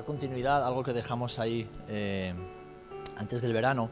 dar 0.00 0.06
continuidad 0.06 0.62
a 0.62 0.66
algo 0.66 0.82
que 0.82 0.94
dejamos 0.94 1.38
ahí 1.38 1.68
eh, 1.88 2.32
antes 3.16 3.42
del 3.42 3.52
verano. 3.52 3.90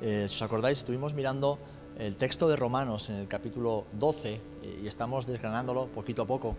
Eh, 0.00 0.24
si 0.26 0.36
os 0.36 0.42
acordáis, 0.42 0.78
estuvimos 0.78 1.12
mirando 1.12 1.58
el 1.98 2.16
texto 2.16 2.48
de 2.48 2.56
Romanos 2.56 3.10
en 3.10 3.16
el 3.16 3.28
capítulo 3.28 3.84
12 3.92 4.32
eh, 4.32 4.80
y 4.82 4.86
estamos 4.86 5.26
desgranándolo 5.26 5.88
poquito 5.88 6.22
a 6.22 6.26
poco 6.26 6.56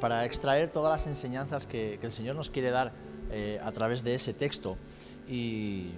para 0.00 0.26
extraer 0.26 0.70
todas 0.70 0.92
las 0.92 1.06
enseñanzas 1.08 1.66
que, 1.66 1.98
que 1.98 2.06
el 2.06 2.12
Señor 2.12 2.36
nos 2.36 2.50
quiere 2.50 2.70
dar 2.70 2.92
a 3.62 3.72
través 3.72 4.04
de 4.04 4.14
ese 4.14 4.34
texto. 4.34 4.76
Y 5.26 5.90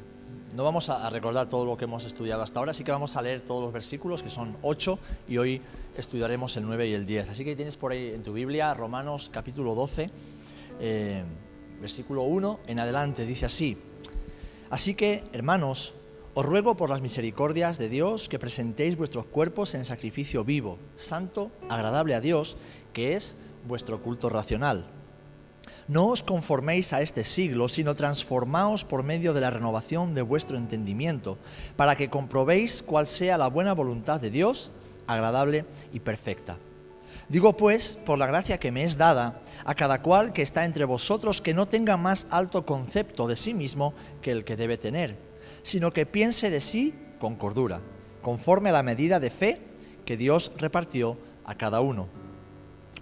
no 0.55 0.65
vamos 0.65 0.89
a 0.89 1.11
recordar 1.11 1.49
todo 1.49 1.67
lo 1.67 1.77
que 1.77 1.85
hemos 1.85 2.07
estudiado 2.07 2.43
hasta 2.43 2.61
ahora, 2.61 2.73
sí 2.73 2.85
que 2.85 2.93
vamos 2.93 3.17
a 3.17 3.23
leer 3.23 3.43
todos 3.43 3.63
los 3.63 3.73
versículos, 3.73 4.23
que 4.23 4.31
son 4.31 4.57
ocho, 4.63 4.99
y 5.29 5.37
hoy 5.37 5.61
estudiaremos 5.97 6.57
el 6.57 6.65
9 6.65 6.87
y 6.87 6.95
el 6.95 7.05
10. 7.05 7.31
Así 7.31 7.45
que 7.45 7.57
tienes 7.57 7.77
por 7.77 7.91
ahí 7.93 8.13
en 8.15 8.23
tu 8.23 8.33
Biblia 8.33 8.73
Romanos 8.73 9.29
capítulo 9.31 9.75
12, 9.75 10.11
eh, 10.79 11.25
versículo 11.81 12.23
1 12.23 12.61
en 12.67 12.81
adelante, 12.81 13.27
dice 13.27 13.47
así. 13.47 13.77
Así 14.71 14.95
que, 14.95 15.25
hermanos, 15.33 15.95
os 16.35 16.45
ruego 16.45 16.77
por 16.77 16.91
las 16.91 17.01
misericordias 17.01 17.79
de 17.79 17.89
Dios 17.89 18.29
que 18.29 18.39
presentéis 18.39 18.97
vuestros 18.97 19.25
cuerpos 19.25 19.75
en 19.75 19.85
sacrificio 19.85 20.45
vivo, 20.45 20.79
santo, 20.95 21.51
agradable 21.69 22.15
a 22.15 22.21
Dios, 22.21 22.57
que 22.93 23.15
es 23.15 23.37
vuestro 23.67 24.03
culto 24.03 24.29
racional. 24.29 24.85
No 25.89 26.09
os 26.09 26.23
conforméis 26.23 26.93
a 26.93 27.01
este 27.01 27.23
siglo, 27.23 27.69
sino 27.69 27.95
transformaos 27.95 28.85
por 28.85 29.03
medio 29.03 29.35
de 29.35 29.41
la 29.41 29.51
renovación 29.51 30.15
de 30.15 30.23
vuestro 30.23 30.59
entendimiento, 30.59 31.39
para 31.77 31.97
que 31.97 32.11
comprobéis 32.11 32.83
cuál 32.83 33.07
sea 33.07 33.39
la 33.39 33.49
buena 33.49 33.73
voluntad 33.73 34.21
de 34.21 34.31
Dios, 34.31 34.73
agradable 35.07 35.65
y 35.93 36.01
perfecta. 36.01 36.59
Digo 37.29 37.57
pues, 37.57 37.97
por 38.07 38.19
la 38.19 38.27
gracia 38.27 38.59
que 38.59 38.71
me 38.71 38.85
es 38.85 38.97
dada, 38.97 39.41
a 39.65 39.75
cada 39.75 40.01
cual 40.01 40.33
que 40.33 40.43
está 40.43 40.65
entre 40.65 40.85
vosotros 40.85 41.41
que 41.41 41.55
no 41.55 41.67
tenga 41.67 41.97
más 41.97 42.27
alto 42.31 42.65
concepto 42.65 43.27
de 43.27 43.37
sí 43.37 43.53
mismo 43.53 43.95
que 44.23 44.31
el 44.31 44.45
que 44.45 44.57
debe 44.57 44.79
tener, 44.79 45.19
sino 45.63 45.93
que 45.93 46.07
piense 46.07 46.51
de 46.51 46.61
sí 46.61 46.95
con 47.19 47.35
cordura, 47.35 47.81
conforme 48.23 48.71
a 48.71 48.75
la 48.75 48.83
medida 48.83 49.19
de 49.19 49.31
fe 49.31 49.61
que 50.05 50.17
Dios 50.17 50.53
repartió 50.57 51.19
a 51.45 51.57
cada 51.57 51.81
uno. 51.81 52.07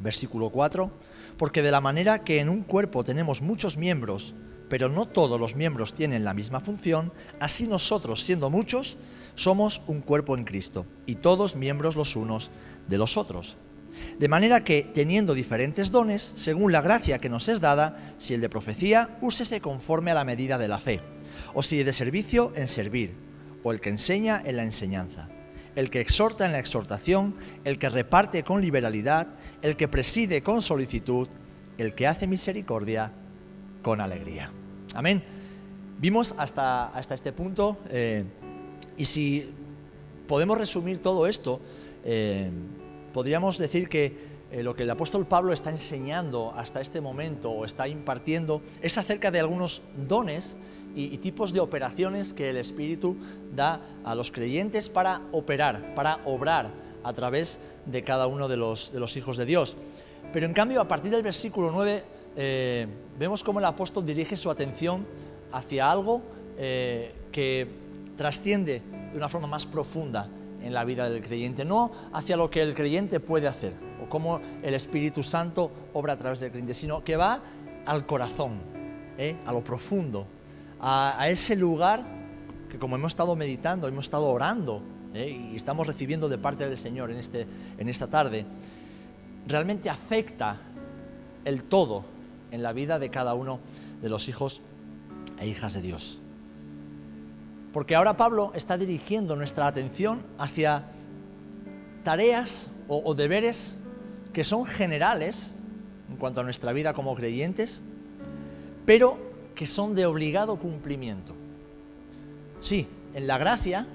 Versículo 0.01 0.51
4 0.51 0.91
porque 1.37 1.63
de 1.63 1.71
la 1.71 1.81
manera 1.81 2.25
que 2.25 2.41
en 2.41 2.49
un 2.49 2.63
cuerpo 2.63 3.05
tenemos 3.05 3.43
muchos 3.43 3.77
miembros, 3.77 4.35
pero 4.69 4.89
no 4.89 5.07
todos 5.07 5.41
los 5.41 5.57
miembros 5.57 5.95
tienen 5.95 6.25
la 6.25 6.35
misma 6.35 6.61
función, 6.61 7.13
así 7.41 7.67
nosotros, 7.67 8.23
siendo 8.23 8.51
muchos, 8.51 8.97
somos 9.35 9.83
un 9.87 10.01
cuerpo 10.01 10.37
en 10.37 10.45
Cristo, 10.45 10.87
y 11.07 11.17
todos 11.17 11.57
miembros 11.57 11.97
los 11.97 12.17
unos 12.17 12.51
de 12.89 12.99
los 12.99 13.17
otros. 13.17 13.57
De 14.19 14.29
manera 14.29 14.65
que, 14.65 14.83
teniendo 14.83 15.35
diferentes 15.35 15.91
dones, 15.91 16.23
según 16.37 16.73
la 16.73 16.83
gracia 16.83 17.19
que 17.19 17.29
nos 17.29 17.49
es 17.49 17.61
dada, 17.61 18.15
si 18.19 18.35
el 18.35 18.41
de 18.41 18.49
profecía, 18.49 19.19
úsese 19.21 19.61
conforme 19.61 20.11
a 20.11 20.15
la 20.15 20.25
medida 20.25 20.59
de 20.59 20.69
la 20.69 20.79
fe, 20.79 21.01
o 21.53 21.63
si 21.63 21.83
de 21.83 21.93
servicio, 21.93 22.53
en 22.57 22.69
servir, 22.69 23.15
o 23.63 23.73
el 23.73 23.81
que 23.81 23.91
enseña 23.91 24.43
en 24.45 24.57
la 24.57 24.65
enseñanza 24.65 25.29
el 25.75 25.91
que 25.91 26.01
exhorta 26.01 26.47
en 26.47 26.53
la 26.53 26.59
exhortación, 26.59 27.35
el 27.65 27.79
que 27.79 27.89
reparte 27.89 28.43
con 28.43 28.61
liberalidad, 28.61 29.29
el 29.63 29.77
que 29.77 29.89
preside 29.89 30.43
con 30.43 30.63
solicitud, 30.63 31.29
el 31.79 31.95
que 31.95 32.07
hace 32.07 32.27
misericordia 32.27 33.13
con 33.83 34.01
alegría. 34.01 34.51
Amén. 34.95 35.23
Vimos 35.99 36.35
hasta, 36.39 36.89
hasta 36.89 37.15
este 37.15 37.33
punto, 37.33 37.79
eh, 37.91 38.25
y 38.97 39.05
si 39.05 39.51
podemos 40.27 40.59
resumir 40.59 40.99
todo 40.99 41.27
esto, 41.27 41.61
eh, 42.05 42.51
podríamos 43.15 43.57
decir 43.59 43.89
que 43.89 44.35
eh, 44.51 44.63
lo 44.63 44.75
que 44.75 44.83
el 44.83 44.91
apóstol 44.91 45.25
Pablo 45.25 45.53
está 45.53 45.71
enseñando 45.71 46.53
hasta 46.55 46.81
este 46.81 47.01
momento 47.01 47.51
o 47.51 47.65
está 47.65 47.89
impartiendo 47.89 48.61
es 48.83 48.99
acerca 48.99 49.31
de 49.31 49.39
algunos 49.41 49.83
dones 49.97 50.59
y, 50.97 51.17
tipos 51.19 51.53
de 51.53 51.61
operaciones 51.61 52.33
que 52.33 52.51
el 52.51 52.57
Espíritu 52.57 53.17
da 53.55 53.81
a 54.05 54.15
los 54.15 54.31
creyentes 54.31 54.89
para 54.89 55.23
operar, 55.33 55.95
para 55.95 56.21
obrar 56.25 56.71
a 57.03 57.13
través 57.13 57.59
de 57.87 58.03
cada 58.03 58.29
uno 58.29 58.47
de 58.47 58.57
los, 58.57 58.93
hijos 59.17 59.37
de 59.37 59.45
Dios. 59.45 59.77
Pero 60.33 60.47
en 60.47 60.53
cambio, 60.53 60.81
a 60.81 60.87
partir 60.87 61.11
del 61.11 61.25
versículo 61.25 61.73
9, 61.73 62.05
eh, 62.37 62.87
vemos 63.19 63.43
cómo 63.43 63.59
el 63.59 63.65
apóstol 63.65 64.07
dirige 64.07 64.37
su 64.37 64.51
atención 64.51 65.05
hacia 65.51 65.91
algo 65.91 66.23
eh, 66.57 67.13
que 67.33 67.67
trasciende 68.17 68.83
de 69.11 69.17
una 69.17 69.29
forma 69.29 69.49
más 69.49 69.67
profunda 69.67 70.29
en 70.65 70.73
la 70.73 70.85
vida 70.85 71.09
del 71.09 71.23
creyente, 71.23 71.65
no 71.65 71.93
hacia 72.13 72.37
lo 72.37 72.51
que 72.51 72.63
el 72.63 72.75
creyente 72.75 73.21
puede 73.21 73.47
hacer 73.47 73.75
o 74.03 74.09
cómo 74.09 74.41
el 74.63 74.75
Espíritu 74.75 75.23
Santo 75.23 75.71
obra 75.93 76.15
a 76.15 76.17
través 76.17 76.41
del 76.41 76.51
creyente, 76.51 76.75
sino 76.75 77.05
que 77.05 77.17
va 77.17 77.41
al 77.87 78.07
corazón, 78.07 78.61
¿eh? 79.19 79.37
a 79.45 79.53
lo 79.53 79.63
profundo, 79.63 80.27
a, 80.81 81.29
ese 81.29 81.55
lugar 81.55 82.03
que 82.71 82.79
como 82.79 82.97
hemos 82.97 83.13
estado 83.13 83.37
meditando, 83.37 83.87
hemos 83.87 84.07
estado 84.07 84.27
orando 84.27 84.83
¿eh? 85.13 85.51
y 85.53 85.57
estamos 85.57 85.87
recibiendo 85.87 86.29
de 86.29 86.39
parte 86.39 86.67
del 86.67 86.79
Señor 86.79 87.11
en, 87.11 87.19
este, 87.19 87.47
en 87.77 87.89
esta 87.89 88.09
tarde, 88.09 88.47
realmente 89.47 89.91
afecta 89.91 90.57
el 91.45 91.65
todo 91.65 92.05
en 92.51 92.63
la 92.63 92.73
vida 92.73 92.99
de 92.99 93.11
cada 93.11 93.35
uno 93.35 93.61
de 94.01 94.09
los 94.09 94.29
hijos 94.29 94.63
e 95.39 95.47
hijas 95.47 95.75
de 95.75 95.83
Dios. 95.83 96.21
Porque 97.75 97.97
ahora 97.97 98.17
Pablo 98.17 98.53
está 98.55 98.79
dirigiendo 98.79 99.35
nuestra 99.35 99.67
atención 99.67 100.23
hacia 100.39 100.85
tareas 102.05 102.71
o, 102.87 103.15
deberes 103.17 103.75
que 104.33 104.45
son 104.45 104.65
generales 104.65 105.57
en 106.09 106.17
cuanto 106.17 106.41
a 106.41 106.45
nuestra 106.45 106.73
vida 106.73 106.95
como 106.95 107.17
creyentes, 107.17 107.83
pero 108.87 109.19
que 109.57 109.67
son 109.67 109.97
de 109.97 110.07
obligado 110.07 110.57
cumplimiento. 110.57 111.35
Sí, 112.61 112.87
en 113.13 113.27
la 113.27 113.39
gracia 113.39 113.89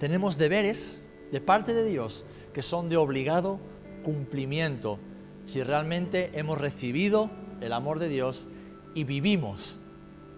tenemos 0.00 0.36
deberes 0.36 1.02
de 1.30 1.40
parte 1.40 1.72
de 1.72 1.84
Dios 1.84 2.24
que 2.52 2.62
son 2.62 2.88
de 2.88 2.96
obligado 2.96 3.60
cumplimiento 4.02 4.98
si 5.46 5.62
realmente 5.62 6.32
hemos 6.34 6.60
recibido 6.60 7.30
el 7.60 7.72
amor 7.72 8.00
de 8.00 8.08
Dios 8.08 8.48
y 8.96 9.04
vivimos 9.04 9.78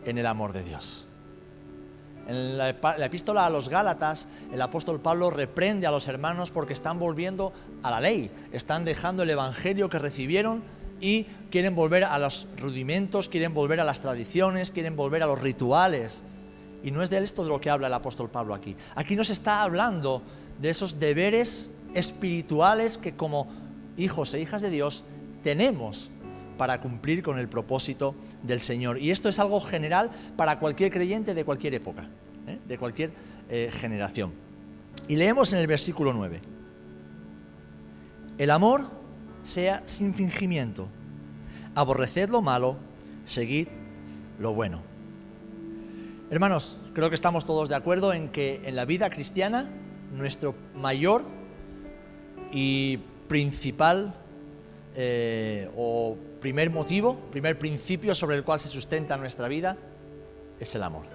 en 0.04 0.18
el 0.18 0.26
amor 0.26 0.52
de 0.52 0.62
Dios. 0.62 1.06
En 2.28 2.58
la, 2.58 2.70
epístola 2.70 3.46
a 3.46 3.50
los 3.50 3.68
Gálatas, 3.68 4.28
el 4.52 4.62
apóstol 4.62 5.00
Pablo 5.00 5.30
reprende 5.30 5.86
a 5.86 5.90
los 5.90 6.08
hermanos 6.08 6.50
porque 6.50 6.72
están 6.72 6.98
volviendo 6.98 7.52
a 7.82 7.90
la 7.90 8.00
ley, 8.00 8.30
están 8.52 8.84
dejando 8.84 9.22
el 9.22 9.30
evangelio 9.30 9.88
que 9.88 9.98
recibieron 9.98 10.62
y 11.00 11.24
quieren 11.50 11.74
volver 11.74 12.04
a 12.04 12.18
los 12.18 12.46
rudimentos, 12.56 13.28
quieren 13.28 13.52
volver 13.54 13.80
a 13.80 13.84
las 13.84 14.00
tradiciones, 14.00 14.70
quieren 14.70 14.94
volver 14.94 15.22
a 15.22 15.26
los 15.26 15.40
rituales. 15.40 16.22
Y 16.84 16.92
no 16.92 17.02
es 17.02 17.10
de 17.10 17.18
esto 17.18 17.42
de 17.42 17.50
lo 17.50 17.60
que 17.60 17.70
habla 17.70 17.88
el 17.88 17.94
apóstol 17.94 18.30
Pablo 18.30 18.54
aquí. 18.54 18.76
Aquí 18.94 19.16
nos 19.16 19.30
está 19.30 19.62
hablando 19.62 20.22
de 20.60 20.70
esos 20.70 21.00
deberes 21.00 21.70
espirituales 21.94 22.98
que 22.98 23.16
como 23.16 23.48
hijos 23.96 24.32
e 24.34 24.40
hijas 24.40 24.62
de 24.62 24.70
Dios 24.70 25.04
tenemos 25.42 26.11
para 26.56 26.80
cumplir 26.80 27.22
con 27.22 27.38
el 27.38 27.48
propósito 27.48 28.14
del 28.42 28.60
Señor. 28.60 28.98
Y 28.98 29.10
esto 29.10 29.28
es 29.28 29.38
algo 29.38 29.60
general 29.60 30.10
para 30.36 30.58
cualquier 30.58 30.92
creyente 30.92 31.34
de 31.34 31.44
cualquier 31.44 31.74
época, 31.74 32.08
¿eh? 32.46 32.58
de 32.66 32.78
cualquier 32.78 33.12
eh, 33.48 33.70
generación. 33.72 34.32
Y 35.08 35.16
leemos 35.16 35.52
en 35.52 35.58
el 35.58 35.66
versículo 35.66 36.12
9. 36.12 36.40
El 38.38 38.50
amor 38.50 38.82
sea 39.42 39.82
sin 39.86 40.14
fingimiento. 40.14 40.88
Aborreced 41.74 42.28
lo 42.28 42.42
malo, 42.42 42.76
seguid 43.24 43.68
lo 44.38 44.52
bueno. 44.52 44.80
Hermanos, 46.30 46.78
creo 46.94 47.08
que 47.08 47.14
estamos 47.14 47.44
todos 47.44 47.68
de 47.68 47.74
acuerdo 47.74 48.12
en 48.12 48.30
que 48.30 48.62
en 48.64 48.74
la 48.76 48.84
vida 48.84 49.10
cristiana 49.10 49.70
nuestro 50.14 50.54
mayor 50.74 51.24
y 52.52 52.98
principal 53.28 54.14
eh, 54.94 55.70
o 55.76 56.16
primer 56.40 56.70
motivo, 56.70 57.16
primer 57.30 57.58
principio 57.58 58.14
sobre 58.14 58.36
el 58.36 58.44
cual 58.44 58.60
se 58.60 58.68
sustenta 58.68 59.16
nuestra 59.16 59.48
vida 59.48 59.76
es 60.58 60.74
el 60.74 60.82
amor. 60.82 61.06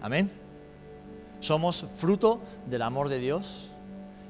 Amén. 0.00 0.30
Somos 1.40 1.86
fruto 1.94 2.40
del 2.66 2.82
amor 2.82 3.08
de 3.08 3.18
Dios 3.18 3.72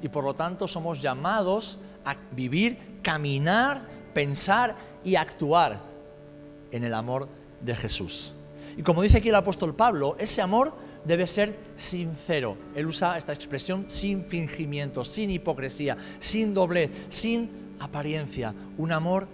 y 0.02 0.08
por 0.08 0.25
lo 0.25 0.35
tanto 0.35 0.69
somos 0.69 1.00
llamados 1.00 1.79
a 2.05 2.17
vivir, 2.32 3.00
caminar, 3.02 3.87
pensar 4.12 4.76
y 5.02 5.17
actuar 5.17 5.81
en 6.70 6.85
el 6.85 6.94
amor 6.94 7.29
de 7.61 7.75
Jesús. 7.75 8.35
Y 8.76 8.82
como 8.82 9.02
dice 9.02 9.19
aquí 9.19 9.29
el 9.29 9.35
apóstol 9.35 9.75
Pablo, 9.75 10.17
ese 10.19 10.43
amor 10.43 10.75
debe 11.05 11.26
ser 11.26 11.56
sincero. 11.76 12.56
Él 12.75 12.87
usa 12.87 13.17
esta 13.17 13.32
expresión 13.32 13.87
sin 13.88 14.25
fingimiento, 14.25 15.05
sin 15.05 15.31
hipocresía, 15.31 15.96
sin 16.19 16.55
doblez, 16.55 16.91
sin 17.08 17.63
apariencia. 17.80 18.54
Un 18.78 18.92
amor 18.92 19.28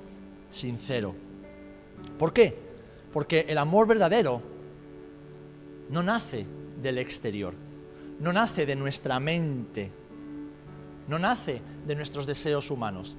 sincero. 0.50 1.14
¿Por 2.18 2.32
qué? 2.32 2.56
Porque 3.12 3.46
el 3.48 3.58
amor 3.58 3.86
verdadero 3.86 4.40
no 5.90 6.02
nace 6.02 6.46
del 6.80 6.98
exterior, 6.98 7.54
no 8.20 8.32
nace 8.32 8.66
de 8.66 8.76
nuestra 8.76 9.18
mente, 9.20 9.90
no 11.08 11.18
nace 11.18 11.60
de 11.86 11.94
nuestros 11.94 12.26
deseos 12.26 12.70
humanos. 12.70 13.16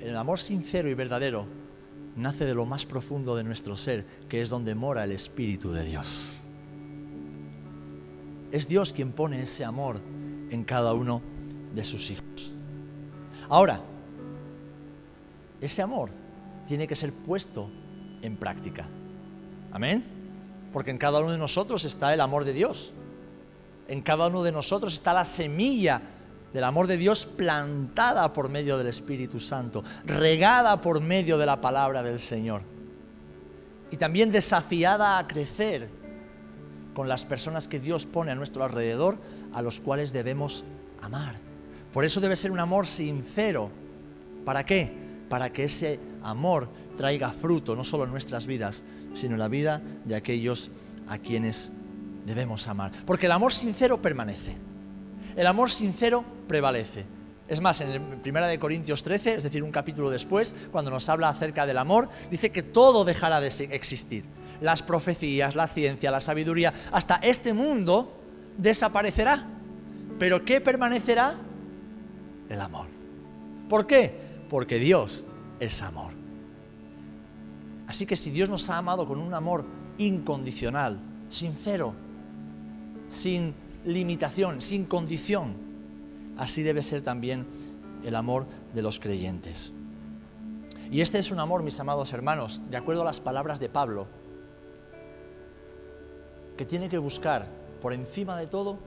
El 0.00 0.16
amor 0.16 0.38
sincero 0.38 0.88
y 0.88 0.94
verdadero 0.94 1.46
nace 2.16 2.44
de 2.44 2.54
lo 2.54 2.66
más 2.66 2.84
profundo 2.84 3.34
de 3.36 3.44
nuestro 3.44 3.76
ser, 3.76 4.04
que 4.28 4.40
es 4.40 4.50
donde 4.50 4.74
mora 4.74 5.04
el 5.04 5.12
Espíritu 5.12 5.72
de 5.72 5.84
Dios. 5.84 6.42
Es 8.52 8.68
Dios 8.68 8.92
quien 8.92 9.12
pone 9.12 9.42
ese 9.42 9.64
amor 9.64 10.00
en 10.50 10.64
cada 10.64 10.92
uno 10.92 11.22
de 11.74 11.84
sus 11.84 12.10
hijos. 12.10 12.52
Ahora, 13.48 13.82
ese 15.66 15.82
amor 15.82 16.10
tiene 16.66 16.86
que 16.86 16.96
ser 16.96 17.12
puesto 17.12 17.70
en 18.22 18.36
práctica. 18.36 18.86
Amén. 19.72 20.04
Porque 20.72 20.90
en 20.90 20.98
cada 20.98 21.20
uno 21.20 21.32
de 21.32 21.38
nosotros 21.38 21.84
está 21.84 22.12
el 22.12 22.20
amor 22.20 22.44
de 22.44 22.52
Dios. 22.52 22.92
En 23.88 24.02
cada 24.02 24.26
uno 24.26 24.42
de 24.42 24.52
nosotros 24.52 24.94
está 24.94 25.12
la 25.12 25.24
semilla 25.24 26.02
del 26.52 26.64
amor 26.64 26.86
de 26.86 26.96
Dios 26.96 27.26
plantada 27.26 28.32
por 28.32 28.48
medio 28.48 28.78
del 28.78 28.86
Espíritu 28.88 29.38
Santo, 29.38 29.84
regada 30.04 30.80
por 30.80 31.00
medio 31.00 31.38
de 31.38 31.46
la 31.46 31.60
palabra 31.60 32.02
del 32.02 32.18
Señor. 32.18 32.62
Y 33.90 33.96
también 33.96 34.32
desafiada 34.32 35.18
a 35.18 35.28
crecer 35.28 35.88
con 36.94 37.08
las 37.08 37.24
personas 37.24 37.68
que 37.68 37.78
Dios 37.78 38.06
pone 38.06 38.32
a 38.32 38.34
nuestro 38.34 38.64
alrededor, 38.64 39.18
a 39.52 39.62
los 39.62 39.80
cuales 39.80 40.12
debemos 40.12 40.64
amar. 41.02 41.36
Por 41.92 42.04
eso 42.04 42.20
debe 42.20 42.36
ser 42.36 42.50
un 42.50 42.58
amor 42.60 42.86
sincero. 42.86 43.70
¿Para 44.44 44.64
qué? 44.64 45.05
Para 45.28 45.52
que 45.52 45.64
ese 45.64 46.00
amor 46.22 46.68
traiga 46.96 47.30
fruto, 47.30 47.74
no 47.76 47.84
solo 47.84 48.04
en 48.04 48.10
nuestras 48.10 48.46
vidas, 48.46 48.84
sino 49.14 49.34
en 49.34 49.40
la 49.40 49.48
vida 49.48 49.82
de 50.04 50.14
aquellos 50.14 50.70
a 51.08 51.18
quienes 51.18 51.72
debemos 52.24 52.66
amar. 52.68 52.92
Porque 53.06 53.26
el 53.26 53.32
amor 53.32 53.52
sincero 53.52 54.00
permanece. 54.00 54.56
El 55.36 55.46
amor 55.46 55.70
sincero 55.70 56.24
prevalece. 56.48 57.04
Es 57.48 57.60
más, 57.60 57.80
en 57.80 58.20
1 58.24 58.46
de 58.46 58.58
Corintios 58.58 59.04
13, 59.04 59.34
es 59.34 59.44
decir, 59.44 59.62
un 59.62 59.70
capítulo 59.70 60.10
después, 60.10 60.56
cuando 60.72 60.90
nos 60.90 61.08
habla 61.08 61.28
acerca 61.28 61.64
del 61.64 61.78
amor, 61.78 62.08
dice 62.30 62.50
que 62.50 62.62
todo 62.62 63.04
dejará 63.04 63.40
de 63.40 63.48
existir. 63.70 64.24
Las 64.60 64.82
profecías, 64.82 65.54
la 65.54 65.68
ciencia, 65.68 66.10
la 66.10 66.20
sabiduría, 66.20 66.72
hasta 66.90 67.16
este 67.16 67.52
mundo 67.52 68.12
desaparecerá. 68.58 69.46
Pero 70.18 70.44
¿qué 70.44 70.60
permanecerá? 70.60 71.36
El 72.48 72.60
amor. 72.60 72.88
¿Por 73.68 73.86
qué? 73.86 74.25
Porque 74.48 74.78
Dios 74.78 75.24
es 75.60 75.82
amor. 75.82 76.12
Así 77.86 78.06
que 78.06 78.16
si 78.16 78.30
Dios 78.30 78.48
nos 78.48 78.68
ha 78.70 78.78
amado 78.78 79.06
con 79.06 79.18
un 79.18 79.32
amor 79.34 79.64
incondicional, 79.98 81.00
sincero, 81.28 81.94
sin 83.08 83.54
limitación, 83.84 84.60
sin 84.60 84.84
condición, 84.84 85.54
así 86.36 86.62
debe 86.62 86.82
ser 86.82 87.02
también 87.02 87.46
el 88.04 88.14
amor 88.16 88.46
de 88.74 88.82
los 88.82 88.98
creyentes. 88.98 89.72
Y 90.90 91.00
este 91.00 91.18
es 91.18 91.30
un 91.30 91.40
amor, 91.40 91.62
mis 91.62 91.78
amados 91.80 92.12
hermanos, 92.12 92.60
de 92.70 92.76
acuerdo 92.76 93.02
a 93.02 93.06
las 93.06 93.20
palabras 93.20 93.58
de 93.58 93.68
Pablo, 93.68 94.06
que 96.56 96.64
tiene 96.64 96.88
que 96.88 96.98
buscar 96.98 97.46
por 97.80 97.92
encima 97.92 98.38
de 98.38 98.46
todo 98.46 98.78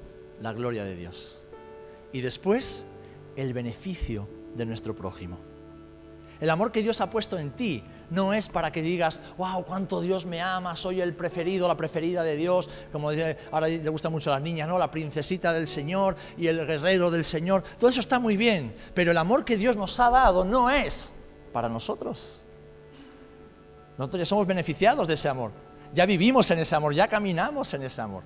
la 0.41 0.53
gloria 0.53 0.83
de 0.83 0.95
Dios. 0.95 1.39
Y 2.11 2.21
después 2.21 2.83
el 3.35 3.53
beneficio 3.53 4.27
de 4.55 4.65
nuestro 4.65 4.95
prójimo. 4.95 5.37
El 6.39 6.49
amor 6.49 6.71
que 6.71 6.81
Dios 6.81 7.01
ha 7.01 7.11
puesto 7.11 7.37
en 7.37 7.51
ti 7.51 7.83
no 8.11 8.33
es 8.33 8.47
para 8.47 8.71
que 8.71 8.81
digas, 8.81 9.21
wow, 9.37 9.65
cuánto 9.65 9.99
Dios 9.99 10.25
me 10.25 10.41
ama, 10.41 10.75
soy 10.75 11.01
el 11.01 11.13
preferido, 11.13 11.67
la 11.67 11.75
preferida 11.75 12.23
de 12.23 12.37
Dios, 12.37 12.69
como 12.93 13.11
dice, 13.11 13.37
ahora 13.51 13.67
le 13.67 13.89
gusta 13.89 14.09
mucho 14.09 14.31
a 14.31 14.35
las 14.35 14.41
niñas, 14.41 14.67
¿no? 14.67 14.77
La 14.77 14.89
princesita 14.89 15.51
del 15.51 15.67
Señor 15.67 16.15
y 16.37 16.47
el 16.47 16.65
guerrero 16.65 17.11
del 17.11 17.25
Señor. 17.25 17.63
Todo 17.77 17.89
eso 17.89 17.99
está 17.99 18.19
muy 18.19 18.37
bien, 18.37 18.73
pero 18.93 19.11
el 19.11 19.17
amor 19.17 19.43
que 19.43 19.57
Dios 19.57 19.75
nos 19.75 19.99
ha 19.99 20.09
dado 20.09 20.45
no 20.45 20.69
es 20.69 21.13
para 21.51 21.67
nosotros. 21.67 22.43
Nosotros 23.97 24.19
ya 24.19 24.25
somos 24.25 24.47
beneficiados 24.47 25.09
de 25.09 25.15
ese 25.15 25.27
amor. 25.27 25.51
Ya 25.93 26.05
vivimos 26.05 26.49
en 26.51 26.59
ese 26.59 26.73
amor, 26.73 26.93
ya 26.93 27.09
caminamos 27.09 27.73
en 27.73 27.83
ese 27.83 28.01
amor. 28.01 28.23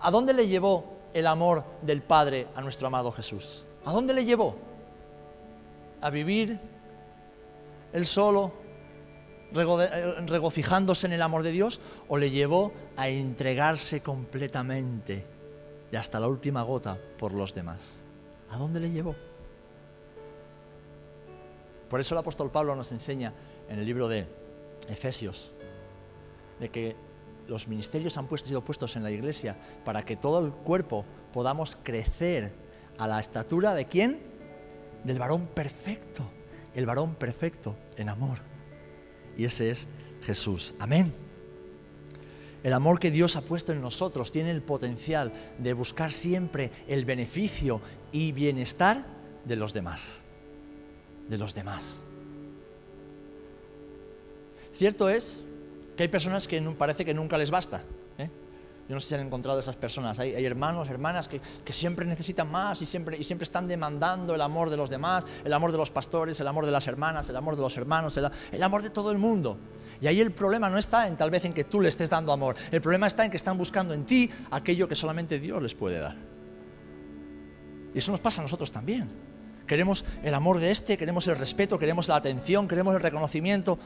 ¿A 0.00 0.10
dónde 0.10 0.34
le 0.34 0.48
llevó 0.48 0.96
el 1.14 1.28
amor 1.28 1.62
del 1.82 2.02
Padre 2.02 2.48
a 2.56 2.60
nuestro 2.62 2.88
amado 2.88 3.12
Jesús? 3.12 3.64
¿A 3.84 3.92
dónde 3.92 4.12
le 4.12 4.24
llevó? 4.24 4.56
A 6.00 6.10
vivir 6.10 6.58
él 7.92 8.06
solo, 8.06 8.52
eh, 9.54 10.14
regocijándose 10.26 11.06
en 11.06 11.14
el 11.14 11.22
amor 11.22 11.42
de 11.42 11.52
Dios, 11.52 11.80
o 12.08 12.18
le 12.18 12.30
llevó 12.30 12.72
a 12.96 13.08
entregarse 13.08 14.00
completamente 14.02 15.24
y 15.90 15.96
hasta 15.96 16.20
la 16.20 16.28
última 16.28 16.62
gota 16.62 16.98
por 17.18 17.32
los 17.32 17.54
demás. 17.54 17.94
¿A 18.50 18.58
dónde 18.58 18.80
le 18.80 18.90
llevó? 18.90 19.14
Por 21.88 22.00
eso 22.00 22.14
el 22.14 22.18
apóstol 22.18 22.50
Pablo 22.50 22.74
nos 22.74 22.90
enseña 22.92 23.32
en 23.68 23.78
el 23.78 23.86
libro 23.86 24.08
de 24.08 24.26
Efesios 24.88 25.52
de 26.58 26.68
que 26.70 26.96
los 27.48 27.68
ministerios 27.68 28.16
han 28.16 28.28
sido 28.38 28.62
puestos 28.62 28.96
en 28.96 29.02
la 29.02 29.10
iglesia 29.10 29.56
para 29.84 30.04
que 30.04 30.16
todo 30.16 30.44
el 30.44 30.52
cuerpo 30.52 31.04
podamos 31.32 31.76
crecer 31.82 32.52
a 32.98 33.06
la 33.06 33.20
estatura 33.20 33.74
de 33.74 33.86
quién? 33.86 34.20
Del 35.06 35.20
varón 35.20 35.46
perfecto, 35.46 36.28
el 36.74 36.84
varón 36.84 37.14
perfecto 37.14 37.76
en 37.96 38.08
amor. 38.08 38.38
Y 39.38 39.44
ese 39.44 39.70
es 39.70 39.86
Jesús. 40.22 40.74
Amén. 40.80 41.14
El 42.64 42.72
amor 42.72 42.98
que 42.98 43.12
Dios 43.12 43.36
ha 43.36 43.42
puesto 43.42 43.70
en 43.70 43.80
nosotros 43.80 44.32
tiene 44.32 44.50
el 44.50 44.62
potencial 44.62 45.32
de 45.58 45.74
buscar 45.74 46.10
siempre 46.10 46.72
el 46.88 47.04
beneficio 47.04 47.80
y 48.10 48.32
bienestar 48.32 49.06
de 49.44 49.54
los 49.54 49.72
demás. 49.72 50.24
De 51.28 51.38
los 51.38 51.54
demás. 51.54 52.02
Cierto 54.72 55.08
es 55.08 55.40
que 55.96 56.02
hay 56.02 56.08
personas 56.08 56.48
que 56.48 56.60
parece 56.76 57.04
que 57.04 57.14
nunca 57.14 57.38
les 57.38 57.52
basta. 57.52 57.84
Yo 58.88 58.94
no 58.94 59.00
sé 59.00 59.08
si 59.08 59.14
han 59.16 59.20
encontrado 59.22 59.58
esas 59.58 59.74
personas. 59.74 60.20
Hay, 60.20 60.44
hermanos, 60.44 60.88
hermanas 60.88 61.28
que, 61.28 61.40
siempre 61.72 62.06
necesitan 62.06 62.50
más 62.50 62.80
y 62.82 62.86
siempre, 62.86 63.18
y 63.18 63.24
siempre 63.24 63.42
están 63.42 63.66
demandando 63.66 64.34
el 64.34 64.40
amor 64.40 64.70
de 64.70 64.76
los 64.76 64.90
demás, 64.90 65.24
el 65.44 65.52
amor 65.52 65.72
de 65.72 65.78
los 65.78 65.90
pastores, 65.90 66.38
el 66.38 66.46
amor 66.46 66.66
de 66.66 66.72
las 66.72 66.86
hermanas, 66.86 67.28
el 67.28 67.36
amor 67.36 67.56
de 67.56 67.62
los 67.62 67.76
hermanos, 67.76 68.16
el, 68.16 68.62
amor 68.62 68.82
de 68.82 68.90
todo 68.90 69.10
el 69.10 69.18
mundo. 69.18 69.58
Y 70.00 70.06
ahí 70.06 70.20
el 70.20 70.30
problema 70.30 70.70
no 70.70 70.78
está 70.78 71.08
en 71.08 71.16
tal 71.16 71.30
vez 71.30 71.44
en 71.44 71.52
que 71.52 71.64
tú 71.64 71.80
le 71.80 71.88
estés 71.88 72.10
dando 72.10 72.32
amor. 72.32 72.54
El 72.70 72.80
problema 72.80 73.08
está 73.08 73.24
en 73.24 73.30
que 73.30 73.36
están 73.36 73.58
buscando 73.58 73.92
en 73.92 74.04
ti 74.04 74.30
aquello 74.52 74.86
que 74.86 74.94
solamente 74.94 75.40
Dios 75.40 75.60
les 75.60 75.74
puede 75.74 75.98
dar. 75.98 76.16
Y 77.92 77.98
eso 77.98 78.12
nos 78.12 78.20
pasa 78.20 78.40
a 78.40 78.44
nosotros 78.44 78.70
también. 78.70 79.10
Queremos 79.66 80.04
el 80.22 80.32
amor 80.32 80.60
de 80.60 80.70
este, 80.70 80.96
queremos 80.96 81.26
el 81.26 81.36
respeto, 81.36 81.76
queremos 81.76 82.06
la 82.06 82.16
atención, 82.16 82.68
queremos 82.68 82.94
el 82.94 83.00
reconocimiento. 83.00 83.80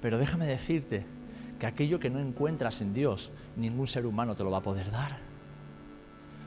Pero 0.00 0.18
déjame 0.18 0.46
decirte 0.46 1.04
que 1.58 1.66
aquello 1.66 1.98
que 2.00 2.10
no 2.10 2.18
encuentras 2.18 2.80
en 2.80 2.92
Dios, 2.92 3.30
ningún 3.56 3.86
ser 3.86 4.06
humano 4.06 4.34
te 4.34 4.44
lo 4.44 4.50
va 4.50 4.58
a 4.58 4.62
poder 4.62 4.90
dar. 4.90 5.18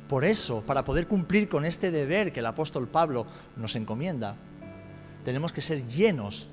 Por 0.07 0.23
eso, 0.23 0.61
para 0.65 0.83
poder 0.83 1.07
cumplir 1.07 1.49
con 1.49 1.65
este 1.65 1.91
deber 1.91 2.31
que 2.31 2.39
el 2.39 2.45
apóstol 2.45 2.87
Pablo 2.87 3.25
nos 3.57 3.75
encomienda, 3.75 4.35
tenemos 5.23 5.51
que 5.51 5.61
ser 5.61 5.85
llenos 5.87 6.49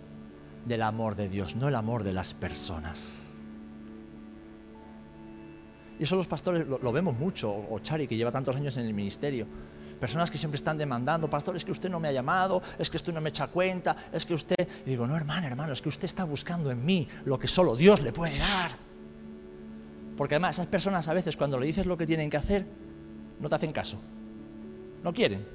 del 0.65 0.83
amor 0.83 1.15
de 1.15 1.29
Dios, 1.29 1.55
no 1.55 1.69
el 1.69 1.75
amor 1.75 2.03
de 2.03 2.13
las 2.13 2.35
personas. 2.35 3.33
Y 5.99 6.03
eso 6.03 6.17
los 6.17 6.27
pastores 6.27 6.67
lo, 6.67 6.93
vemos 6.93 7.17
mucho, 7.17 7.53
o 7.53 7.79
Chari, 7.79 8.09
que 8.09 8.17
lleva 8.17 8.33
tantos 8.33 8.57
años 8.57 8.77
en 8.77 8.87
el 8.87 8.95
ministerio 8.95 9.47
personas 10.05 10.31
que 10.31 10.37
siempre 10.37 10.57
están 10.57 10.77
demandando, 10.77 11.31
pastor, 11.31 11.57
es 11.57 11.65
que 11.65 11.73
usted 11.73 11.89
no 11.89 11.99
me 11.99 12.09
ha 12.09 12.13
llamado, 12.13 12.61
es 12.79 12.91
que 12.91 12.99
usted 12.99 13.11
no 13.15 13.23
me 13.23 13.31
echa 13.31 13.47
cuenta, 13.47 13.97
es 14.13 14.27
que 14.27 14.35
usted... 14.35 14.69
Y 14.85 14.91
digo, 14.91 15.07
no, 15.07 15.17
hermano, 15.17 15.47
hermano, 15.47 15.73
es 15.73 15.81
que 15.81 15.89
usted 15.89 16.05
está 16.05 16.25
buscando 16.25 16.71
en 16.71 16.85
mí 16.85 17.09
lo 17.25 17.39
que 17.39 17.49
solo 17.49 17.75
Dios 17.75 18.03
le 18.03 18.13
puede 18.13 18.37
dar. 18.37 18.71
Porque 20.15 20.35
además 20.35 20.57
esas 20.57 20.67
personas 20.67 21.09
a 21.09 21.15
veces 21.15 21.39
cuando 21.39 21.59
le 21.59 21.65
dices 21.65 21.87
lo 21.87 21.97
que 21.97 22.07
tienen 22.07 22.29
que 22.29 22.37
hacer, 22.37 22.67
no 23.41 23.49
te 23.49 23.55
hacen 23.55 23.73
caso. 23.73 23.99
No 25.03 25.11
quieren. 25.15 25.49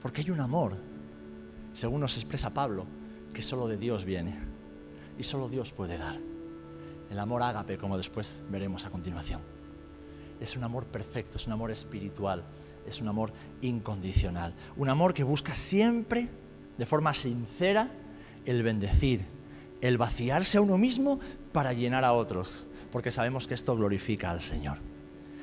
Porque 0.00 0.22
hay 0.22 0.30
un 0.30 0.40
amor, 0.40 0.78
según 1.74 2.00
nos 2.00 2.16
expresa 2.16 2.48
Pablo, 2.48 2.86
que 3.34 3.42
solo 3.42 3.68
de 3.68 3.76
Dios 3.76 4.06
viene. 4.06 4.38
Y 5.18 5.22
solo 5.22 5.50
Dios 5.50 5.70
puede 5.70 5.98
dar. 5.98 6.16
El 7.10 7.18
amor 7.18 7.42
ágape, 7.42 7.76
como 7.76 7.98
después 7.98 8.42
veremos 8.48 8.86
a 8.86 8.90
continuación 8.90 9.49
es 10.40 10.56
un 10.56 10.64
amor 10.64 10.86
perfecto, 10.86 11.36
es 11.36 11.46
un 11.46 11.52
amor 11.52 11.70
espiritual, 11.70 12.42
es 12.86 13.00
un 13.00 13.08
amor 13.08 13.32
incondicional. 13.60 14.54
Un 14.76 14.88
amor 14.88 15.14
que 15.14 15.22
busca 15.22 15.54
siempre, 15.54 16.28
de 16.78 16.86
forma 16.86 17.12
sincera, 17.14 17.90
el 18.46 18.62
bendecir, 18.62 19.24
el 19.80 19.98
vaciarse 19.98 20.58
a 20.58 20.62
uno 20.62 20.78
mismo 20.78 21.20
para 21.52 21.72
llenar 21.72 22.04
a 22.04 22.12
otros, 22.12 22.66
porque 22.90 23.10
sabemos 23.10 23.46
que 23.46 23.54
esto 23.54 23.76
glorifica 23.76 24.30
al 24.30 24.40
Señor. 24.40 24.78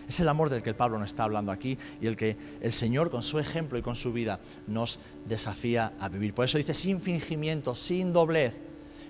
Es 0.10 0.20
el 0.20 0.30
amor 0.30 0.50
del 0.50 0.64
que 0.64 0.70
el 0.70 0.76
Pablo 0.76 0.98
nos 0.98 1.12
está 1.12 1.26
hablando 1.26 1.52
aquí 1.52 1.78
y 2.00 2.08
el 2.08 2.16
que 2.16 2.38
el 2.62 2.72
Señor 2.72 3.12
con 3.12 3.24
su 3.24 3.40
ejemplo 3.40 3.78
y 3.78 3.82
con 3.82 3.96
su 3.96 4.14
vida 4.14 4.40
nos 4.66 5.00
desafía 5.26 5.94
a 6.00 6.08
vivir. 6.08 6.34
Por 6.34 6.46
eso 6.46 6.58
dice 6.58 6.74
sin 6.74 7.02
fingimiento, 7.02 7.76
sin 7.76 8.14
doblez. 8.14 8.56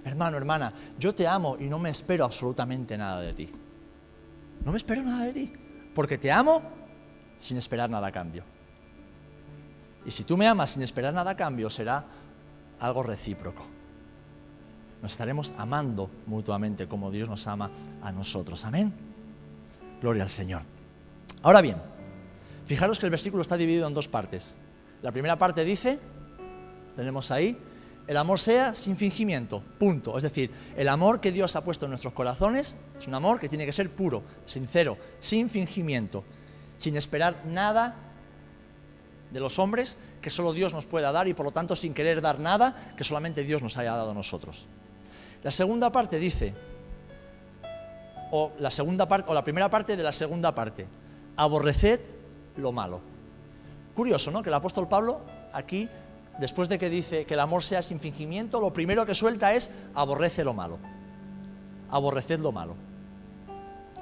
Hermano, 0.04 0.38
hermana, 0.38 0.74
yo 0.98 1.14
te 1.14 1.28
amo 1.28 1.56
y 1.60 1.66
no 1.66 1.78
me 1.78 1.92
espero 1.92 2.26
absolutamente 2.26 2.98
nada 2.98 3.22
de 3.22 3.34
ti. 3.34 3.50
No 4.66 4.72
me 4.72 4.78
espero 4.78 5.04
nada 5.04 5.26
de 5.26 5.34
ti 5.34 5.54
porque 5.98 6.20
te 6.20 6.32
amo 6.32 6.62
sin 7.40 7.58
esperar 7.58 7.90
nada 7.90 8.06
a 8.06 8.12
cambio. 8.12 8.44
Y 10.06 10.12
si 10.12 10.24
tú 10.24 10.38
me 10.38 10.48
amas 10.48 10.70
sin 10.70 10.84
esperar 10.84 11.12
nada 11.12 11.32
a 11.32 11.36
cambio, 11.36 11.72
será 11.72 12.06
algo 12.80 13.02
recíproco. 13.02 13.66
Nos 15.02 15.14
estaremos 15.14 15.56
amando 15.58 16.08
mutuamente 16.28 16.88
como 16.88 17.10
Dios 17.10 17.28
nos 17.28 17.48
ama 17.48 17.72
a 18.04 18.12
nosotros. 18.12 18.64
Amén. 18.64 18.94
Gloria 20.00 20.22
al 20.22 20.30
Señor. 20.30 20.62
Ahora 21.42 21.62
bien, 21.62 21.78
fijaros 22.68 23.00
que 23.00 23.08
el 23.08 23.12
versículo 23.12 23.42
está 23.42 23.58
dividido 23.58 23.88
en 23.88 23.96
dos 23.96 24.08
partes. 24.08 24.54
La 25.02 25.12
primera 25.12 25.40
parte 25.40 25.66
dice, 25.66 26.00
tenemos 26.96 27.32
ahí, 27.32 27.58
el 28.08 28.16
amor 28.16 28.40
sea 28.40 28.74
sin 28.74 28.96
fingimiento, 28.96 29.62
punto. 29.78 30.18
Es 30.18 30.24
decir, 30.24 30.50
el 30.78 30.88
amor 30.88 31.20
que 31.20 31.32
Dios 31.32 31.56
ha 31.56 31.64
puesto 31.64 31.86
en 31.86 31.92
nuestros 31.92 32.14
corazones 32.14 32.78
es 32.98 33.08
un 33.08 33.14
amor 33.14 33.40
que 33.40 33.50
tiene 33.50 33.66
que 33.66 33.74
ser 33.74 33.90
puro, 33.90 34.24
sincero, 34.46 34.98
sin 35.20 35.50
fingimiento, 35.50 36.24
sin 36.78 36.96
esperar 36.96 37.46
nada 37.46 37.96
de 39.32 39.40
los 39.42 39.60
hombres 39.60 39.98
que 40.22 40.30
solo 40.30 40.54
Dios 40.54 40.74
nos 40.74 40.86
pueda 40.86 41.12
dar 41.12 41.28
y 41.28 41.34
por 41.34 41.46
lo 41.46 41.52
tanto 41.52 41.76
sin 41.76 41.94
querer 41.94 42.22
dar 42.22 42.40
nada 42.40 42.94
que 42.96 43.04
solamente 43.04 43.44
Dios 43.44 43.62
nos 43.62 43.78
haya 43.78 43.92
dado 43.92 44.12
a 44.12 44.14
nosotros. 44.14 44.66
La 45.44 45.52
segunda 45.52 45.92
parte 45.92 46.18
dice, 46.18 46.54
o 48.32 48.54
la 48.60 48.72
segunda 48.72 49.08
parte, 49.08 49.30
o 49.30 49.34
la 49.34 49.44
primera 49.44 49.70
parte 49.70 49.98
de 49.98 50.04
la 50.04 50.12
segunda 50.14 50.56
parte, 50.56 50.88
aborreced 51.36 52.00
lo 52.56 52.72
malo. 52.72 53.02
Curioso, 53.94 54.32
¿no? 54.32 54.42
Que 54.42 54.50
el 54.50 54.56
apóstol 54.56 54.88
Pablo 54.88 55.22
aquí, 55.54 55.90
después 56.40 56.70
de 56.70 56.80
que 56.80 56.90
dice 56.90 57.26
que 57.26 57.34
el 57.34 57.40
amor 57.40 57.64
sea 57.64 57.82
sin 57.82 58.00
fingimiento, 58.00 58.60
lo 58.60 58.74
primero 58.74 59.06
que 59.06 59.14
suelta 59.14 59.54
es 59.54 59.72
aborrece 59.96 60.44
lo 60.44 60.54
malo. 60.54 60.78
Aborreced 61.90 62.40
lo 62.40 62.52
malo. 62.52 62.76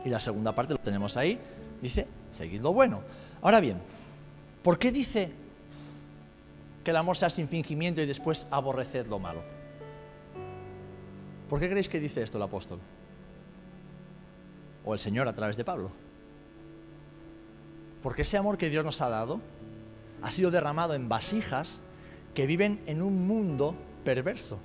Y 0.04 0.10
la 0.10 0.20
segunda 0.20 0.54
parte 0.54 0.74
lo 0.74 0.80
tenemos 0.80 1.18
ahí, 1.18 1.40
dice, 1.82 2.08
seguid 2.32 2.62
lo 2.62 2.74
bueno. 2.74 3.02
Ahora 3.42 3.60
bien, 3.60 3.78
¿por 4.64 4.78
qué 4.78 4.92
dice 4.92 5.32
que 6.84 6.92
el 6.92 6.98
amor 6.98 7.18
sea 7.18 7.30
sin 7.30 7.48
fingimiento 7.48 8.02
y 8.02 8.06
después 8.06 8.48
aborreced 8.52 9.08
lo 9.08 9.20
malo? 9.20 9.42
¿Por 11.50 11.60
qué 11.60 11.68
creéis 11.68 11.90
que 11.90 12.00
dice 12.00 12.22
esto 12.22 12.38
el 12.38 12.44
apóstol? 12.44 12.80
O 14.84 14.94
el 14.94 15.00
Señor 15.00 15.28
a 15.28 15.34
través 15.34 15.58
de 15.58 15.64
Pablo. 15.64 15.92
Porque 18.04 18.22
ese 18.22 18.38
amor 18.38 18.58
que 18.58 18.70
Dios 18.70 18.86
nos 18.86 19.02
ha 19.02 19.10
dado 19.10 19.40
ha 20.22 20.30
sido 20.30 20.52
derramado 20.52 20.94
en 20.94 21.10
vasijas 21.10 21.82
que 22.36 22.46
viven 22.46 22.82
en 22.86 23.02
un 23.02 23.26
mundo 23.26 23.74
perverso, 24.04 24.60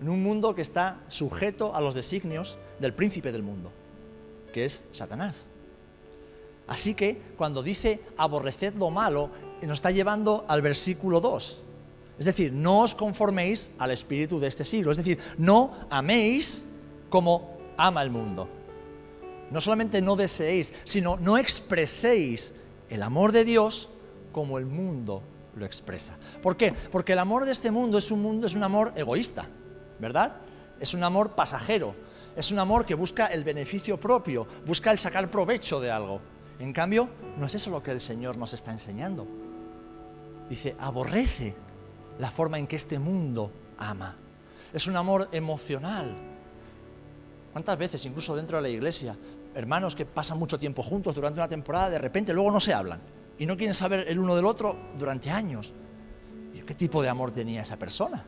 en 0.00 0.08
un 0.08 0.22
mundo 0.22 0.54
que 0.54 0.62
está 0.62 1.00
sujeto 1.08 1.74
a 1.74 1.80
los 1.82 1.94
designios 1.94 2.56
del 2.78 2.94
príncipe 2.94 3.32
del 3.32 3.42
mundo, 3.42 3.72
que 4.54 4.64
es 4.64 4.84
Satanás. 4.92 5.48
Así 6.66 6.94
que 6.94 7.20
cuando 7.36 7.62
dice 7.62 8.00
aborreced 8.16 8.74
lo 8.74 8.90
malo, 8.90 9.30
nos 9.62 9.78
está 9.78 9.90
llevando 9.90 10.44
al 10.48 10.62
versículo 10.62 11.20
2. 11.20 11.62
Es 12.18 12.26
decir, 12.26 12.52
no 12.52 12.80
os 12.80 12.94
conforméis 12.94 13.70
al 13.78 13.90
espíritu 13.90 14.40
de 14.40 14.48
este 14.48 14.64
siglo. 14.64 14.90
Es 14.90 14.96
decir, 14.96 15.18
no 15.36 15.72
améis 15.90 16.62
como 17.10 17.56
ama 17.76 18.02
el 18.02 18.10
mundo. 18.10 18.48
No 19.50 19.60
solamente 19.60 20.00
no 20.00 20.16
deseéis, 20.16 20.72
sino 20.84 21.18
no 21.18 21.36
expreséis 21.36 22.54
el 22.88 23.02
amor 23.02 23.32
de 23.32 23.44
Dios 23.44 23.90
como 24.32 24.58
el 24.58 24.66
mundo 24.66 25.22
lo 25.56 25.64
expresa. 25.64 26.14
¿Por 26.42 26.56
qué? 26.56 26.72
Porque 26.92 27.14
el 27.14 27.18
amor 27.18 27.44
de 27.44 27.52
este 27.52 27.70
mundo 27.70 27.98
es 27.98 28.10
un 28.10 28.22
mundo, 28.22 28.46
es 28.46 28.54
un 28.54 28.62
amor 28.62 28.92
egoísta, 28.94 29.46
¿verdad? 29.98 30.36
Es 30.78 30.94
un 30.94 31.02
amor 31.02 31.34
pasajero, 31.34 31.94
es 32.36 32.52
un 32.52 32.58
amor 32.58 32.84
que 32.84 32.94
busca 32.94 33.26
el 33.26 33.42
beneficio 33.42 33.98
propio, 33.98 34.46
busca 34.66 34.90
el 34.90 34.98
sacar 34.98 35.30
provecho 35.30 35.80
de 35.80 35.90
algo. 35.90 36.20
En 36.58 36.72
cambio, 36.72 37.08
no 37.38 37.46
es 37.46 37.54
eso 37.54 37.70
lo 37.70 37.82
que 37.82 37.90
el 37.90 38.00
Señor 38.00 38.36
nos 38.36 38.52
está 38.52 38.70
enseñando. 38.70 39.26
Dice, 40.48 40.76
aborrece 40.78 41.56
la 42.18 42.30
forma 42.30 42.58
en 42.58 42.66
que 42.66 42.76
este 42.76 42.98
mundo 42.98 43.50
ama. 43.78 44.14
Es 44.72 44.86
un 44.86 44.96
amor 44.96 45.28
emocional. 45.32 46.14
¿Cuántas 47.52 47.78
veces, 47.78 48.04
incluso 48.04 48.36
dentro 48.36 48.58
de 48.58 48.62
la 48.62 48.68
iglesia, 48.68 49.16
hermanos 49.54 49.96
que 49.96 50.04
pasan 50.04 50.38
mucho 50.38 50.58
tiempo 50.58 50.82
juntos 50.82 51.14
durante 51.14 51.40
una 51.40 51.48
temporada, 51.48 51.88
de 51.88 51.98
repente 51.98 52.34
luego 52.34 52.50
no 52.50 52.60
se 52.60 52.74
hablan 52.74 53.15
y 53.38 53.46
no 53.46 53.56
quieren 53.56 53.74
saber 53.74 54.06
el 54.08 54.18
uno 54.18 54.36
del 54.36 54.46
otro 54.46 54.76
durante 54.98 55.30
años? 55.30 55.74
¿Qué 56.66 56.74
tipo 56.74 57.02
de 57.02 57.08
amor 57.08 57.30
tenía 57.30 57.62
esa 57.62 57.78
persona? 57.78 58.24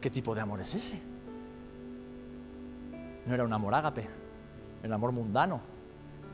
¿Qué 0.00 0.10
tipo 0.10 0.34
de 0.34 0.40
amor 0.40 0.60
es 0.60 0.74
ese? 0.74 1.00
No 3.26 3.34
era 3.34 3.42
un 3.42 3.52
amor 3.52 3.74
ágape, 3.74 4.02
era 4.80 4.88
un 4.88 4.92
amor 4.92 5.10
mundano, 5.10 5.60